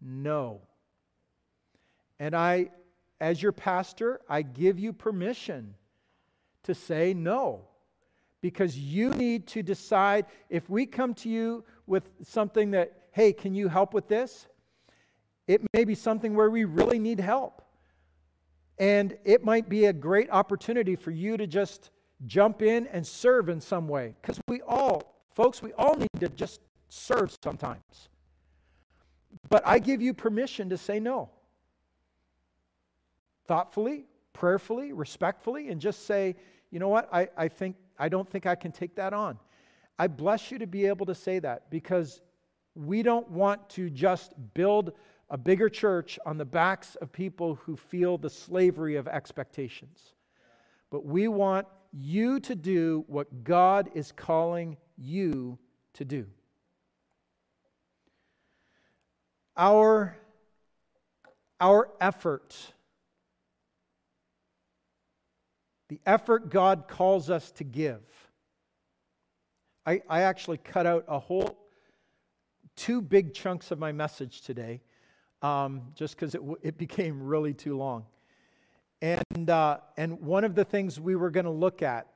no. 0.00 0.60
And 2.18 2.34
I, 2.34 2.70
as 3.20 3.42
your 3.42 3.52
pastor, 3.52 4.20
I 4.28 4.42
give 4.42 4.78
you 4.78 4.92
permission 4.92 5.74
to 6.64 6.74
say 6.74 7.14
no 7.14 7.62
because 8.40 8.78
you 8.78 9.10
need 9.10 9.46
to 9.48 9.62
decide 9.62 10.26
if 10.50 10.68
we 10.68 10.86
come 10.86 11.14
to 11.14 11.28
you 11.28 11.64
with 11.86 12.10
something 12.22 12.72
that, 12.72 12.92
hey, 13.12 13.32
can 13.32 13.54
you 13.54 13.68
help 13.68 13.94
with 13.94 14.08
this? 14.08 14.46
It 15.46 15.62
may 15.72 15.84
be 15.84 15.94
something 15.94 16.34
where 16.34 16.50
we 16.50 16.64
really 16.64 16.98
need 16.98 17.20
help. 17.20 17.62
And 18.78 19.16
it 19.24 19.44
might 19.44 19.68
be 19.68 19.86
a 19.86 19.92
great 19.92 20.28
opportunity 20.30 20.96
for 20.96 21.10
you 21.10 21.36
to 21.36 21.46
just 21.46 21.90
jump 22.26 22.62
in 22.62 22.86
and 22.88 23.06
serve 23.06 23.48
in 23.48 23.60
some 23.60 23.88
way. 23.88 24.14
Because 24.20 24.40
we 24.48 24.60
all, 24.62 25.14
folks, 25.34 25.62
we 25.62 25.72
all 25.74 25.94
need 25.94 26.08
to 26.20 26.28
just 26.28 26.60
serve 26.88 27.36
sometimes. 27.42 28.08
But 29.48 29.66
I 29.66 29.78
give 29.78 30.02
you 30.02 30.12
permission 30.12 30.68
to 30.70 30.78
say 30.78 30.98
no. 30.98 31.30
Thoughtfully, 33.46 34.06
prayerfully, 34.32 34.92
respectfully, 34.92 35.68
and 35.68 35.80
just 35.80 36.06
say, 36.06 36.34
you 36.70 36.80
know 36.80 36.88
what, 36.88 37.08
I, 37.12 37.28
I 37.36 37.48
think 37.48 37.76
I 37.98 38.08
don't 38.08 38.28
think 38.28 38.44
I 38.44 38.54
can 38.54 38.72
take 38.72 38.96
that 38.96 39.12
on. 39.12 39.38
I 39.98 40.08
bless 40.08 40.50
you 40.50 40.58
to 40.58 40.66
be 40.66 40.86
able 40.86 41.06
to 41.06 41.14
say 41.14 41.38
that 41.38 41.70
because 41.70 42.20
we 42.74 43.02
don't 43.02 43.30
want 43.30 43.68
to 43.70 43.88
just 43.88 44.34
build 44.54 44.92
a 45.30 45.38
bigger 45.38 45.68
church 45.68 46.18
on 46.26 46.36
the 46.38 46.44
backs 46.44 46.94
of 46.96 47.10
people 47.10 47.56
who 47.56 47.76
feel 47.76 48.18
the 48.18 48.30
slavery 48.30 48.96
of 48.96 49.08
expectations. 49.08 50.14
But 50.90 51.04
we 51.04 51.28
want 51.28 51.66
you 51.92 52.38
to 52.40 52.54
do 52.54 53.04
what 53.08 53.42
God 53.42 53.90
is 53.94 54.12
calling 54.12 54.76
you 54.96 55.58
to 55.94 56.04
do. 56.04 56.26
Our, 59.56 60.16
our 61.58 61.88
effort, 62.00 62.54
the 65.88 65.98
effort 66.04 66.50
God 66.50 66.84
calls 66.88 67.30
us 67.30 67.50
to 67.52 67.64
give, 67.64 68.02
I, 69.86 70.02
I 70.08 70.22
actually 70.22 70.58
cut 70.58 70.84
out 70.84 71.04
a 71.06 71.18
whole 71.18 71.56
two 72.74 73.00
big 73.00 73.32
chunks 73.32 73.70
of 73.70 73.78
my 73.78 73.92
message 73.92 74.42
today 74.42 74.82
um, 75.42 75.82
just 75.94 76.16
because 76.16 76.34
it, 76.34 76.42
it 76.62 76.76
became 76.76 77.22
really 77.22 77.54
too 77.54 77.76
long. 77.76 78.04
And, 79.00 79.48
uh, 79.48 79.78
and 79.96 80.20
one 80.20 80.42
of 80.44 80.54
the 80.54 80.64
things 80.64 80.98
we 80.98 81.14
were 81.14 81.30
going 81.30 81.44
to 81.44 81.52
look 81.52 81.82
at 81.82 82.08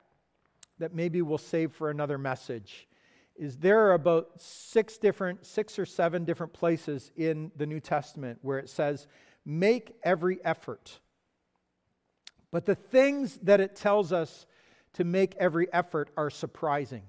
that 0.78 0.94
maybe 0.94 1.22
we'll 1.22 1.38
save 1.38 1.72
for 1.72 1.90
another 1.90 2.18
message 2.18 2.88
is 3.36 3.56
there 3.56 3.86
are 3.86 3.92
about 3.92 4.30
six 4.38 4.98
different, 4.98 5.46
six 5.46 5.78
or 5.78 5.86
seven 5.86 6.24
different 6.24 6.52
places 6.52 7.12
in 7.16 7.52
the 7.56 7.66
New 7.66 7.80
Testament 7.80 8.38
where 8.42 8.58
it 8.58 8.68
says, 8.68 9.06
make 9.46 9.94
every 10.02 10.44
effort. 10.44 10.98
But 12.50 12.66
the 12.66 12.74
things 12.74 13.38
that 13.42 13.60
it 13.60 13.76
tells 13.76 14.12
us 14.12 14.46
to 14.94 15.04
make 15.04 15.36
every 15.38 15.72
effort 15.72 16.10
are 16.16 16.30
surprising. 16.30 17.02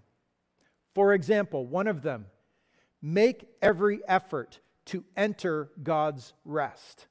For 0.94 1.14
example, 1.14 1.66
one 1.66 1.88
of 1.88 2.02
them, 2.02 2.26
make 3.02 3.48
every 3.62 4.02
effort 4.08 4.60
to 4.86 5.04
enter 5.16 5.70
God's 5.82 6.34
rest. 6.46 7.08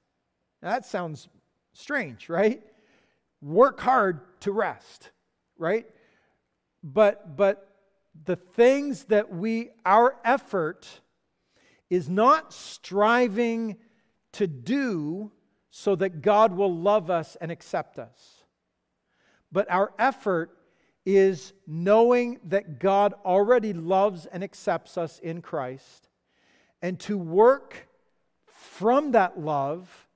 Now, 0.62 0.70
that 0.70 0.84
sounds 0.84 1.28
strange, 1.72 2.28
right? 2.28 2.62
Work 3.40 3.80
hard 3.80 4.20
to 4.40 4.52
rest. 4.52 5.10
right? 5.60 5.86
But 6.82 7.36
but 7.36 7.68
the 8.24 8.36
things 8.36 9.04
that 9.04 9.32
we 9.32 9.70
our 9.84 10.16
effort 10.24 11.00
is 11.88 12.08
not 12.08 12.52
striving 12.52 13.76
to 14.32 14.46
do 14.46 15.30
so 15.70 15.94
that 15.96 16.22
God 16.22 16.52
will 16.52 16.74
love 16.74 17.10
us 17.10 17.36
and 17.40 17.52
accept 17.52 17.98
us. 17.98 18.44
But 19.52 19.70
our 19.70 19.92
effort 19.98 20.50
is 21.06 21.52
knowing 21.66 22.38
that 22.44 22.78
God 22.78 23.14
already 23.24 23.72
loves 23.72 24.26
and 24.26 24.44
accepts 24.44 24.98
us 24.98 25.18
in 25.18 25.40
Christ 25.42 26.08
and 26.82 26.98
to 27.00 27.16
work 27.16 27.88
from 28.46 29.12
that 29.12 29.38
love 29.38 30.08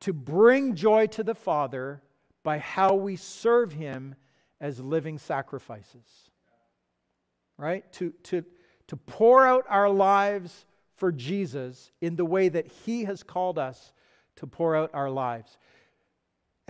to 0.00 0.12
bring 0.12 0.74
joy 0.74 1.06
to 1.08 1.22
the 1.22 1.34
Father 1.34 2.02
by 2.42 2.58
how 2.58 2.94
we 2.94 3.16
serve 3.16 3.72
Him 3.72 4.14
as 4.60 4.80
living 4.80 5.18
sacrifices. 5.18 6.30
Right? 7.58 7.90
To, 7.94 8.10
to, 8.24 8.44
to 8.88 8.96
pour 8.96 9.46
out 9.46 9.66
our 9.68 9.90
lives 9.90 10.64
for 10.96 11.12
Jesus 11.12 11.92
in 12.00 12.16
the 12.16 12.24
way 12.24 12.48
that 12.48 12.66
He 12.66 13.04
has 13.04 13.22
called 13.22 13.58
us 13.58 13.92
to 14.36 14.46
pour 14.46 14.74
out 14.74 14.90
our 14.94 15.10
lives. 15.10 15.58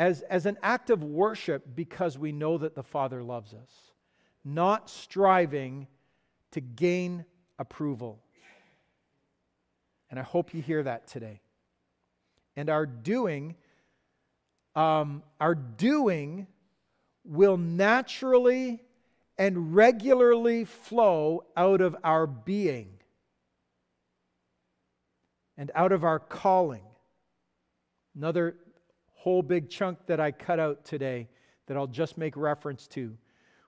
As, 0.01 0.23
as 0.23 0.47
an 0.47 0.57
act 0.63 0.89
of 0.89 1.05
worship 1.05 1.63
because 1.75 2.17
we 2.17 2.33
know 2.33 2.57
that 2.57 2.75
the 2.75 2.83
Father 2.83 3.23
loves 3.23 3.53
us, 3.53 3.71
not 4.43 4.89
striving 4.89 5.89
to 6.53 6.63
gain 6.63 7.27
approval. 7.59 8.19
And 10.09 10.19
I 10.19 10.23
hope 10.23 10.55
you 10.55 10.63
hear 10.63 10.83
that 10.85 11.07
today. 11.07 11.43
And 12.57 12.71
our 12.71 12.87
doing, 12.87 13.57
um, 14.75 15.23
our 15.39 15.55
doing 15.55 16.47
will 17.23 17.59
naturally 17.59 18.83
and 19.37 19.77
regularly 19.77 20.65
flow 20.65 21.45
out 21.55 21.83
of 21.83 21.95
our 22.03 22.27
being 22.27 22.89
and 25.59 25.71
out 25.75 25.93
of 25.93 26.05
our 26.05 26.19
calling. 26.19 26.85
Another 28.17 28.57
whole 29.21 29.43
big 29.43 29.69
chunk 29.69 29.99
that 30.07 30.19
I 30.19 30.33
cut 30.33 30.59
out 30.59 30.83
today 30.83 31.29
that 31.67 31.77
I'll 31.77 31.87
just 31.87 32.17
make 32.17 32.35
reference 32.39 32.87
to 32.89 33.15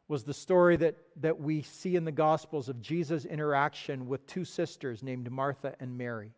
was 0.09 0.25
the 0.25 0.33
story 0.33 0.77
that, 0.77 0.97
that 1.21 1.39
we 1.39 1.61
see 1.61 1.95
in 1.95 2.07
the 2.07 2.13
Gospels 2.13 2.71
of 2.71 2.81
Jesus' 2.81 3.27
interaction 3.27 4.09
with 4.09 4.27
two 4.27 4.47
sisters 4.47 5.03
named 5.03 5.31
Martha 5.31 5.75
and 5.79 5.99
Mary. 5.99 6.33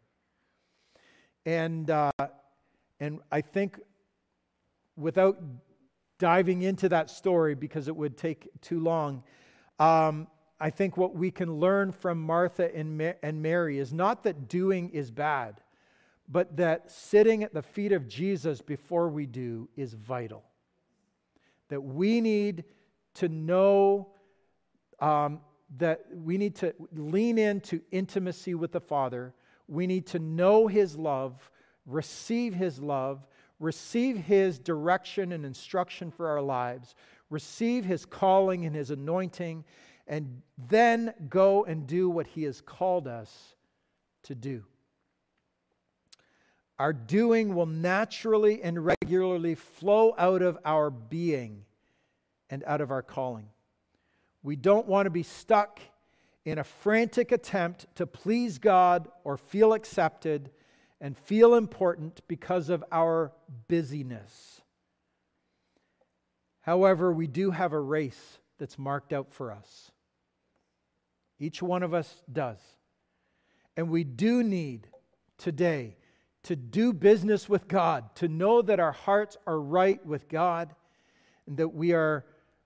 And, 1.46 1.88
uh, 1.90 2.10
and 2.98 3.20
I 3.30 3.40
think 3.40 3.78
without 4.96 5.40
diving 6.18 6.62
into 6.62 6.88
that 6.88 7.08
story 7.08 7.54
because 7.54 7.86
it 7.86 7.94
would 7.94 8.16
take 8.16 8.48
too 8.62 8.80
long, 8.80 9.22
um, 9.78 10.26
I 10.58 10.70
think 10.70 10.96
what 10.96 11.14
we 11.14 11.30
can 11.30 11.60
learn 11.60 11.92
from 11.92 12.20
Martha 12.20 12.74
and, 12.74 12.98
Ma- 12.98 13.12
and 13.22 13.40
Mary 13.40 13.78
is 13.78 13.92
not 13.92 14.24
that 14.24 14.48
doing 14.48 14.90
is 14.90 15.12
bad, 15.12 15.60
but 16.28 16.56
that 16.56 16.90
sitting 16.90 17.42
at 17.42 17.52
the 17.52 17.62
feet 17.62 17.92
of 17.92 18.08
Jesus 18.08 18.60
before 18.60 19.08
we 19.08 19.26
do 19.26 19.68
is 19.76 19.94
vital. 19.94 20.42
That 21.68 21.80
we 21.80 22.20
need 22.20 22.64
to 23.14 23.28
know 23.28 24.08
um, 25.00 25.40
that 25.78 26.04
we 26.12 26.38
need 26.38 26.54
to 26.56 26.74
lean 26.92 27.38
into 27.38 27.80
intimacy 27.90 28.54
with 28.54 28.72
the 28.72 28.80
Father. 28.80 29.34
We 29.68 29.86
need 29.86 30.06
to 30.08 30.18
know 30.18 30.66
His 30.66 30.96
love, 30.96 31.50
receive 31.86 32.54
His 32.54 32.80
love, 32.80 33.26
receive 33.58 34.16
His 34.16 34.58
direction 34.58 35.32
and 35.32 35.44
instruction 35.44 36.10
for 36.10 36.28
our 36.28 36.42
lives, 36.42 36.94
receive 37.30 37.84
His 37.84 38.04
calling 38.04 38.66
and 38.66 38.74
His 38.74 38.90
anointing, 38.90 39.64
and 40.06 40.42
then 40.68 41.12
go 41.28 41.64
and 41.64 41.86
do 41.86 42.08
what 42.08 42.26
He 42.26 42.44
has 42.44 42.60
called 42.60 43.08
us 43.08 43.54
to 44.24 44.34
do. 44.34 44.64
Our 46.78 46.92
doing 46.92 47.54
will 47.54 47.66
naturally 47.66 48.62
and 48.62 48.84
regularly 48.84 49.54
flow 49.54 50.14
out 50.18 50.42
of 50.42 50.58
our 50.64 50.90
being 50.90 51.64
and 52.50 52.64
out 52.66 52.80
of 52.80 52.90
our 52.90 53.02
calling. 53.02 53.48
We 54.42 54.56
don't 54.56 54.86
want 54.86 55.06
to 55.06 55.10
be 55.10 55.22
stuck 55.22 55.80
in 56.44 56.58
a 56.58 56.64
frantic 56.64 57.32
attempt 57.32 57.86
to 57.96 58.06
please 58.06 58.58
God 58.58 59.08
or 59.22 59.36
feel 59.36 59.72
accepted 59.72 60.50
and 61.00 61.16
feel 61.16 61.54
important 61.54 62.20
because 62.28 62.68
of 62.68 62.84
our 62.90 63.32
busyness. 63.68 64.60
However, 66.60 67.12
we 67.12 67.26
do 67.26 67.50
have 67.50 67.72
a 67.72 67.80
race 67.80 68.38
that's 68.58 68.78
marked 68.78 69.12
out 69.12 69.32
for 69.32 69.52
us. 69.52 69.90
Each 71.38 71.62
one 71.62 71.82
of 71.82 71.92
us 71.94 72.22
does. 72.32 72.58
And 73.76 73.90
we 73.90 74.04
do 74.04 74.42
need 74.42 74.88
today 75.36 75.96
to 76.44 76.56
do 76.56 76.92
business 76.92 77.48
with 77.48 77.68
God, 77.68 78.14
to 78.16 78.28
know 78.28 78.62
that 78.62 78.80
our 78.80 78.92
hearts 78.92 79.36
are 79.46 79.58
right 79.58 80.04
with 80.06 80.28
God, 80.28 80.74
and 81.46 81.56
that 81.56 81.68
we 81.68 81.92
are, 81.92 82.24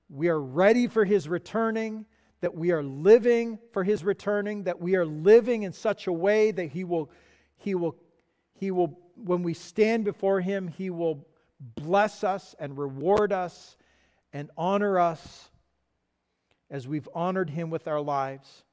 we 0.09 0.29
are 0.29 0.41
ready 0.41 0.87
for 0.87 1.05
His 1.05 1.29
returning, 1.29 2.05
that 2.41 2.55
we 2.55 2.71
are 2.73 2.83
living 2.83 3.59
for 3.73 3.83
His 3.85 4.05
returning, 4.05 4.65
that 4.65 4.81
we 4.81 4.97
are 4.97 5.07
living 5.07 5.63
in 5.63 5.73
such 5.73 6.07
a 6.07 6.13
way 6.13 6.51
that 6.51 6.67
He 6.67 6.85
will, 6.85 7.11
He 7.57 7.75
will, 7.75 7.97
He 8.55 8.71
will, 8.71 8.99
when 9.17 9.43
we 9.43 9.55
stand 9.55 10.05
before 10.05 10.41
Him, 10.41 10.69
He 10.69 10.91
will 10.91 11.27
bless 11.61 12.23
us 12.25 12.55
and 12.59 12.79
reward 12.79 13.33
us 13.33 13.77
and 14.33 14.51
honor 14.57 14.99
us 14.99 15.51
as 16.71 16.87
we've 16.87 17.09
honored 17.15 17.51
Him 17.51 17.71
with 17.71 17.89
our 17.89 18.01
lives. 18.01 18.65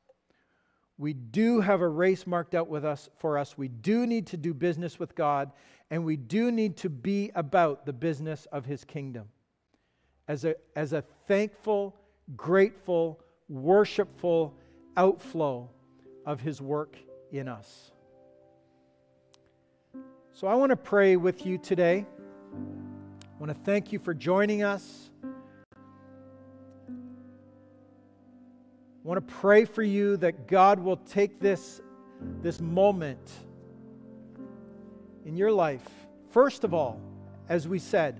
We 0.97 1.13
do 1.13 1.59
have 1.59 1.81
a 1.81 1.87
race 1.87 2.25
marked 2.25 2.55
out 2.55 2.69
with 2.69 2.85
us 2.85 3.09
for 3.17 3.37
us. 3.37 3.57
We 3.57 3.67
do 3.67 4.07
need 4.07 4.27
to 4.27 4.37
do 4.37 4.53
business 4.53 4.97
with 4.97 5.13
God, 5.15 5.51
and 5.91 6.05
we 6.05 6.15
do 6.15 6.51
need 6.51 6.77
to 6.77 6.89
be 6.89 7.31
about 7.35 7.85
the 7.85 7.93
business 7.93 8.47
of 8.51 8.65
his 8.65 8.85
kingdom. 8.85 9.27
As 10.27 10.45
a, 10.45 10.55
as 10.75 10.93
a 10.93 11.03
thankful, 11.27 11.95
grateful, 12.35 13.19
worshipful 13.49 14.55
outflow 14.97 15.69
of 16.25 16.39
his 16.39 16.61
work 16.61 16.97
in 17.31 17.47
us. 17.47 17.91
So 20.31 20.47
I 20.47 20.55
want 20.55 20.71
to 20.71 20.75
pray 20.77 21.17
with 21.17 21.45
you 21.45 21.57
today. 21.57 22.05
I 22.53 23.39
want 23.39 23.51
to 23.51 23.63
thank 23.63 23.91
you 23.91 23.99
for 23.99 24.13
joining 24.13 24.63
us. 24.63 25.11
I 29.05 29.07
want 29.07 29.27
to 29.27 29.35
pray 29.35 29.65
for 29.65 29.83
you 29.83 30.17
that 30.17 30.47
God 30.47 30.79
will 30.79 30.97
take 30.97 31.39
this, 31.39 31.79
this 32.41 32.59
moment 32.59 33.29
in 35.25 35.37
your 35.37 35.51
life, 35.51 35.87
first 36.31 36.63
of 36.63 36.73
all, 36.73 36.99
as 37.47 37.67
we 37.67 37.77
said, 37.77 38.19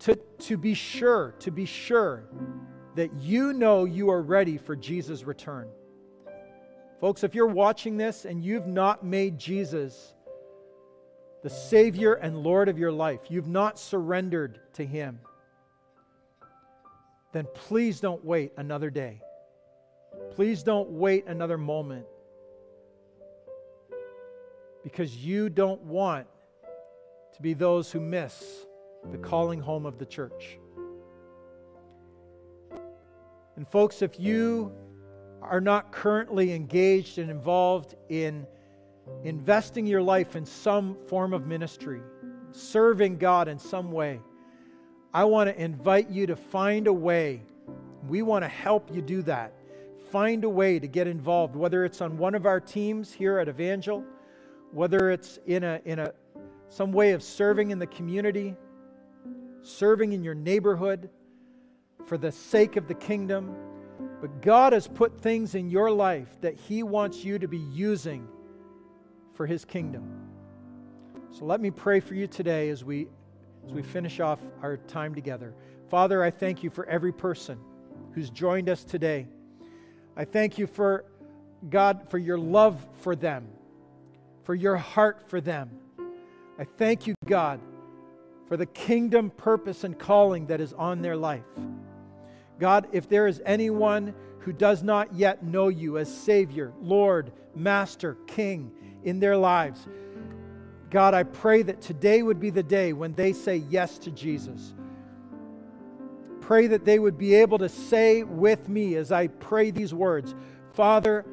to, 0.00 0.14
to 0.14 0.56
be 0.56 0.72
sure, 0.72 1.34
to 1.40 1.50
be 1.50 1.64
sure 1.64 2.28
that 2.94 3.12
you 3.14 3.52
know 3.52 3.86
you 3.86 4.08
are 4.08 4.22
ready 4.22 4.56
for 4.56 4.76
Jesus' 4.76 5.24
return. 5.24 5.66
Folks, 7.00 7.24
if 7.24 7.34
you're 7.34 7.48
watching 7.48 7.96
this 7.96 8.24
and 8.24 8.40
you've 8.40 8.68
not 8.68 9.04
made 9.04 9.36
Jesus 9.36 10.14
the 11.42 11.50
Savior 11.50 12.14
and 12.14 12.44
Lord 12.44 12.68
of 12.68 12.78
your 12.78 12.92
life, 12.92 13.22
you've 13.28 13.48
not 13.48 13.80
surrendered 13.80 14.60
to 14.74 14.86
Him, 14.86 15.18
then 17.32 17.46
please 17.54 18.00
don't 18.00 18.24
wait 18.24 18.52
another 18.56 18.90
day. 18.90 19.20
Please 20.34 20.62
don't 20.62 20.90
wait 20.90 21.26
another 21.26 21.58
moment. 21.58 22.06
Because 24.82 25.16
you 25.16 25.48
don't 25.48 25.82
want 25.82 26.26
to 27.34 27.42
be 27.42 27.54
those 27.54 27.92
who 27.92 28.00
miss 28.00 28.66
the 29.10 29.18
calling 29.18 29.60
home 29.60 29.86
of 29.86 29.98
the 29.98 30.06
church. 30.06 30.58
And, 33.56 33.68
folks, 33.68 34.02
if 34.02 34.18
you 34.18 34.72
are 35.42 35.60
not 35.60 35.92
currently 35.92 36.52
engaged 36.52 37.18
and 37.18 37.30
involved 37.30 37.94
in 38.08 38.46
investing 39.24 39.86
your 39.86 40.02
life 40.02 40.36
in 40.36 40.44
some 40.44 40.96
form 41.06 41.32
of 41.32 41.46
ministry, 41.46 42.00
serving 42.52 43.18
God 43.18 43.48
in 43.48 43.58
some 43.58 43.90
way, 43.90 44.20
I 45.12 45.24
want 45.24 45.48
to 45.48 45.60
invite 45.60 46.10
you 46.10 46.26
to 46.26 46.36
find 46.36 46.86
a 46.86 46.92
way. 46.92 47.42
We 48.06 48.22
want 48.22 48.44
to 48.44 48.48
help 48.48 48.94
you 48.94 49.00
do 49.00 49.22
that. 49.22 49.52
Find 50.10 50.44
a 50.44 50.48
way 50.48 50.78
to 50.78 50.86
get 50.86 51.06
involved, 51.06 51.56
whether 51.56 51.84
it's 51.84 52.00
on 52.00 52.18
one 52.18 52.34
of 52.34 52.46
our 52.46 52.60
teams 52.60 53.12
here 53.12 53.38
at 53.38 53.48
Evangel, 53.48 54.04
whether 54.72 55.10
it's 55.10 55.38
in 55.46 55.64
a, 55.64 55.80
in 55.84 55.98
a 55.98 56.12
some 56.68 56.92
way 56.92 57.12
of 57.12 57.22
serving 57.22 57.70
in 57.70 57.78
the 57.78 57.86
community, 57.86 58.54
serving 59.62 60.12
in 60.12 60.22
your 60.22 60.34
neighborhood 60.34 61.08
for 62.04 62.18
the 62.18 62.30
sake 62.30 62.76
of 62.76 62.86
the 62.86 62.94
kingdom. 62.94 63.54
But 64.20 64.42
God 64.42 64.72
has 64.72 64.86
put 64.86 65.20
things 65.20 65.54
in 65.54 65.70
your 65.70 65.90
life 65.90 66.40
that 66.40 66.54
He 66.54 66.82
wants 66.82 67.24
you 67.24 67.38
to 67.38 67.48
be 67.48 67.58
using 67.58 68.28
for 69.32 69.46
His 69.46 69.64
kingdom. 69.64 70.04
So 71.30 71.44
let 71.44 71.60
me 71.60 71.70
pray 71.70 72.00
for 72.00 72.14
you 72.14 72.26
today 72.26 72.68
as 72.68 72.84
we 72.84 73.08
as 73.64 73.72
we 73.72 73.82
finish 73.82 74.20
off 74.20 74.40
our 74.62 74.76
time 74.76 75.14
together. 75.14 75.54
Father, 75.88 76.22
I 76.22 76.30
thank 76.30 76.62
you 76.62 76.70
for 76.70 76.86
every 76.86 77.12
person 77.12 77.58
who's 78.12 78.30
joined 78.30 78.68
us 78.68 78.84
today. 78.84 79.26
I 80.16 80.24
thank 80.24 80.58
you 80.58 80.66
for, 80.66 81.04
God, 81.70 82.10
for 82.10 82.18
your 82.18 82.38
love 82.38 82.84
for 83.00 83.14
them, 83.14 83.46
for 84.44 84.54
your 84.54 84.76
heart 84.76 85.28
for 85.28 85.40
them. 85.40 85.70
I 86.58 86.64
thank 86.64 87.06
you, 87.06 87.14
God, 87.24 87.60
for 88.46 88.56
the 88.56 88.66
kingdom 88.66 89.30
purpose 89.30 89.84
and 89.84 89.98
calling 89.98 90.46
that 90.46 90.60
is 90.60 90.72
on 90.72 91.02
their 91.02 91.16
life. 91.16 91.44
God, 92.58 92.88
if 92.92 93.08
there 93.08 93.26
is 93.26 93.40
anyone 93.46 94.14
who 94.40 94.52
does 94.52 94.82
not 94.82 95.14
yet 95.14 95.44
know 95.44 95.68
you 95.68 95.98
as 95.98 96.12
Savior, 96.12 96.72
Lord, 96.80 97.32
Master, 97.54 98.16
King 98.26 98.72
in 99.04 99.20
their 99.20 99.36
lives, 99.36 99.86
God, 100.90 101.14
I 101.14 101.22
pray 101.22 101.62
that 101.62 101.80
today 101.82 102.22
would 102.22 102.40
be 102.40 102.50
the 102.50 102.62
day 102.62 102.92
when 102.92 103.12
they 103.14 103.32
say 103.32 103.56
yes 103.56 103.98
to 103.98 104.10
Jesus. 104.10 104.74
Pray 106.40 106.66
that 106.68 106.84
they 106.84 106.98
would 106.98 107.18
be 107.18 107.34
able 107.34 107.58
to 107.58 107.68
say 107.68 108.22
with 108.22 108.68
me 108.68 108.94
as 108.94 109.12
I 109.12 109.26
pray 109.26 109.70
these 109.70 109.92
words 109.92 110.34
Father, 110.72 111.26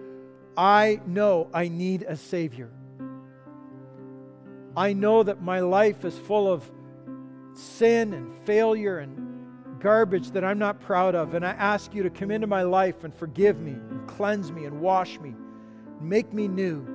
I 0.58 1.00
know 1.06 1.50
I 1.54 1.68
need 1.68 2.04
a 2.04 2.18
Savior. 2.18 2.72
I 4.76 4.94
know 4.94 5.24
that 5.24 5.42
my 5.42 5.60
life 5.60 6.04
is 6.04 6.18
full 6.18 6.52
of 6.52 6.70
sin 7.54 8.14
and 8.14 8.38
failure 8.40 9.00
and 9.00 9.80
garbage 9.80 10.32
that 10.32 10.44
I'm 10.44 10.60
not 10.60 10.82
proud 10.82 11.16
of. 11.16 11.34
And 11.34 11.46
I 11.46 11.52
ask 11.52 11.94
you 11.94 12.04
to 12.04 12.10
come 12.10 12.32
into 12.32 12.48
my 12.48 12.64
life 12.64 13.04
and 13.04 13.14
forgive 13.14 13.60
me 13.60 13.72
and 13.72 14.08
cleanse 14.08 14.52
me 14.52 14.66
and 14.66 14.82
wash 14.82 15.20
me, 15.20 15.34
make 16.02 16.34
me 16.34 16.48
new. 16.48 16.95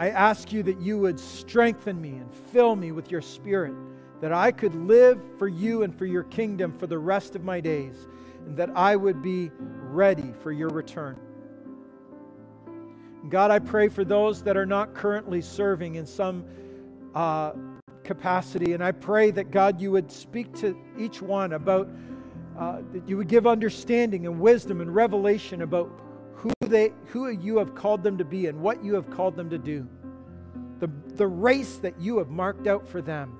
I 0.00 0.08
ask 0.08 0.50
you 0.50 0.62
that 0.62 0.80
you 0.80 0.98
would 0.98 1.20
strengthen 1.20 2.00
me 2.00 2.12
and 2.12 2.32
fill 2.32 2.74
me 2.74 2.90
with 2.90 3.10
your 3.10 3.20
spirit, 3.20 3.74
that 4.22 4.32
I 4.32 4.50
could 4.50 4.74
live 4.74 5.20
for 5.38 5.46
you 5.46 5.82
and 5.82 5.94
for 5.94 6.06
your 6.06 6.22
kingdom 6.22 6.72
for 6.78 6.86
the 6.86 6.98
rest 6.98 7.36
of 7.36 7.44
my 7.44 7.60
days, 7.60 8.08
and 8.46 8.56
that 8.56 8.70
I 8.74 8.96
would 8.96 9.20
be 9.20 9.50
ready 9.58 10.32
for 10.42 10.52
your 10.52 10.70
return. 10.70 11.18
God, 13.28 13.50
I 13.50 13.58
pray 13.58 13.90
for 13.90 14.02
those 14.02 14.42
that 14.44 14.56
are 14.56 14.64
not 14.64 14.94
currently 14.94 15.42
serving 15.42 15.96
in 15.96 16.06
some 16.06 16.46
uh, 17.14 17.52
capacity. 18.02 18.72
And 18.72 18.82
I 18.82 18.92
pray 18.92 19.30
that 19.32 19.50
God, 19.50 19.82
you 19.82 19.90
would 19.90 20.10
speak 20.10 20.54
to 20.60 20.74
each 20.98 21.20
one 21.20 21.52
about, 21.52 21.90
uh, 22.58 22.80
that 22.94 23.06
you 23.06 23.18
would 23.18 23.28
give 23.28 23.46
understanding 23.46 24.26
and 24.26 24.40
wisdom 24.40 24.80
and 24.80 24.94
revelation 24.94 25.60
about 25.60 25.90
they, 26.70 26.92
who 27.06 27.28
you 27.28 27.58
have 27.58 27.74
called 27.74 28.02
them 28.02 28.16
to 28.18 28.24
be 28.24 28.46
and 28.46 28.60
what 28.60 28.82
you 28.82 28.94
have 28.94 29.10
called 29.10 29.36
them 29.36 29.50
to 29.50 29.58
do. 29.58 29.86
The, 30.78 30.90
the 31.16 31.26
race 31.26 31.76
that 31.78 32.00
you 32.00 32.18
have 32.18 32.30
marked 32.30 32.66
out 32.66 32.88
for 32.88 33.02
them. 33.02 33.36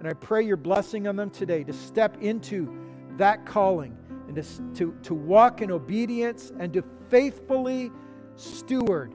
And 0.00 0.08
I 0.08 0.14
pray 0.14 0.42
your 0.42 0.56
blessing 0.56 1.06
on 1.06 1.14
them 1.14 1.30
today 1.30 1.62
to 1.64 1.72
step 1.72 2.16
into 2.20 2.76
that 3.18 3.46
calling 3.46 3.96
and 4.26 4.36
to, 4.36 4.72
to, 4.74 4.96
to 5.02 5.14
walk 5.14 5.60
in 5.60 5.70
obedience 5.70 6.52
and 6.58 6.72
to 6.72 6.82
faithfully 7.08 7.92
steward, 8.36 9.14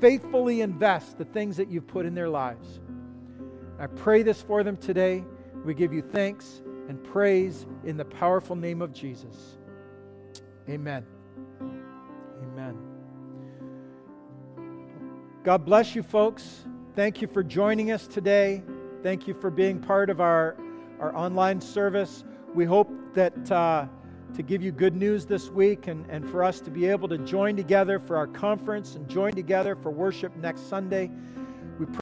faithfully 0.00 0.60
invest 0.60 1.18
the 1.18 1.24
things 1.24 1.56
that 1.56 1.70
you've 1.70 1.86
put 1.86 2.04
in 2.04 2.14
their 2.14 2.28
lives. 2.28 2.80
I 3.78 3.86
pray 3.86 4.22
this 4.22 4.42
for 4.42 4.64
them 4.64 4.76
today. 4.76 5.24
We 5.64 5.74
give 5.74 5.92
you 5.92 6.02
thanks 6.02 6.62
and 6.88 7.02
praise 7.02 7.66
in 7.84 7.96
the 7.96 8.04
powerful 8.04 8.56
name 8.56 8.82
of 8.82 8.92
Jesus. 8.92 9.58
Amen. 10.68 11.04
Amen. 11.04 11.15
God 15.46 15.64
bless 15.64 15.94
you, 15.94 16.02
folks. 16.02 16.64
Thank 16.96 17.22
you 17.22 17.28
for 17.28 17.44
joining 17.44 17.92
us 17.92 18.08
today. 18.08 18.64
Thank 19.04 19.28
you 19.28 19.34
for 19.34 19.48
being 19.48 19.78
part 19.78 20.10
of 20.10 20.20
our, 20.20 20.56
our 20.98 21.14
online 21.14 21.60
service. 21.60 22.24
We 22.52 22.64
hope 22.64 22.90
that 23.14 23.52
uh, 23.52 23.86
to 24.34 24.42
give 24.42 24.60
you 24.60 24.72
good 24.72 24.96
news 24.96 25.24
this 25.24 25.48
week 25.48 25.86
and, 25.86 26.04
and 26.10 26.28
for 26.28 26.42
us 26.42 26.58
to 26.62 26.70
be 26.72 26.86
able 26.86 27.06
to 27.10 27.18
join 27.18 27.54
together 27.54 28.00
for 28.00 28.16
our 28.16 28.26
conference 28.26 28.96
and 28.96 29.08
join 29.08 29.34
together 29.34 29.76
for 29.76 29.92
worship 29.92 30.34
next 30.34 30.68
Sunday. 30.68 31.12
We 31.78 31.86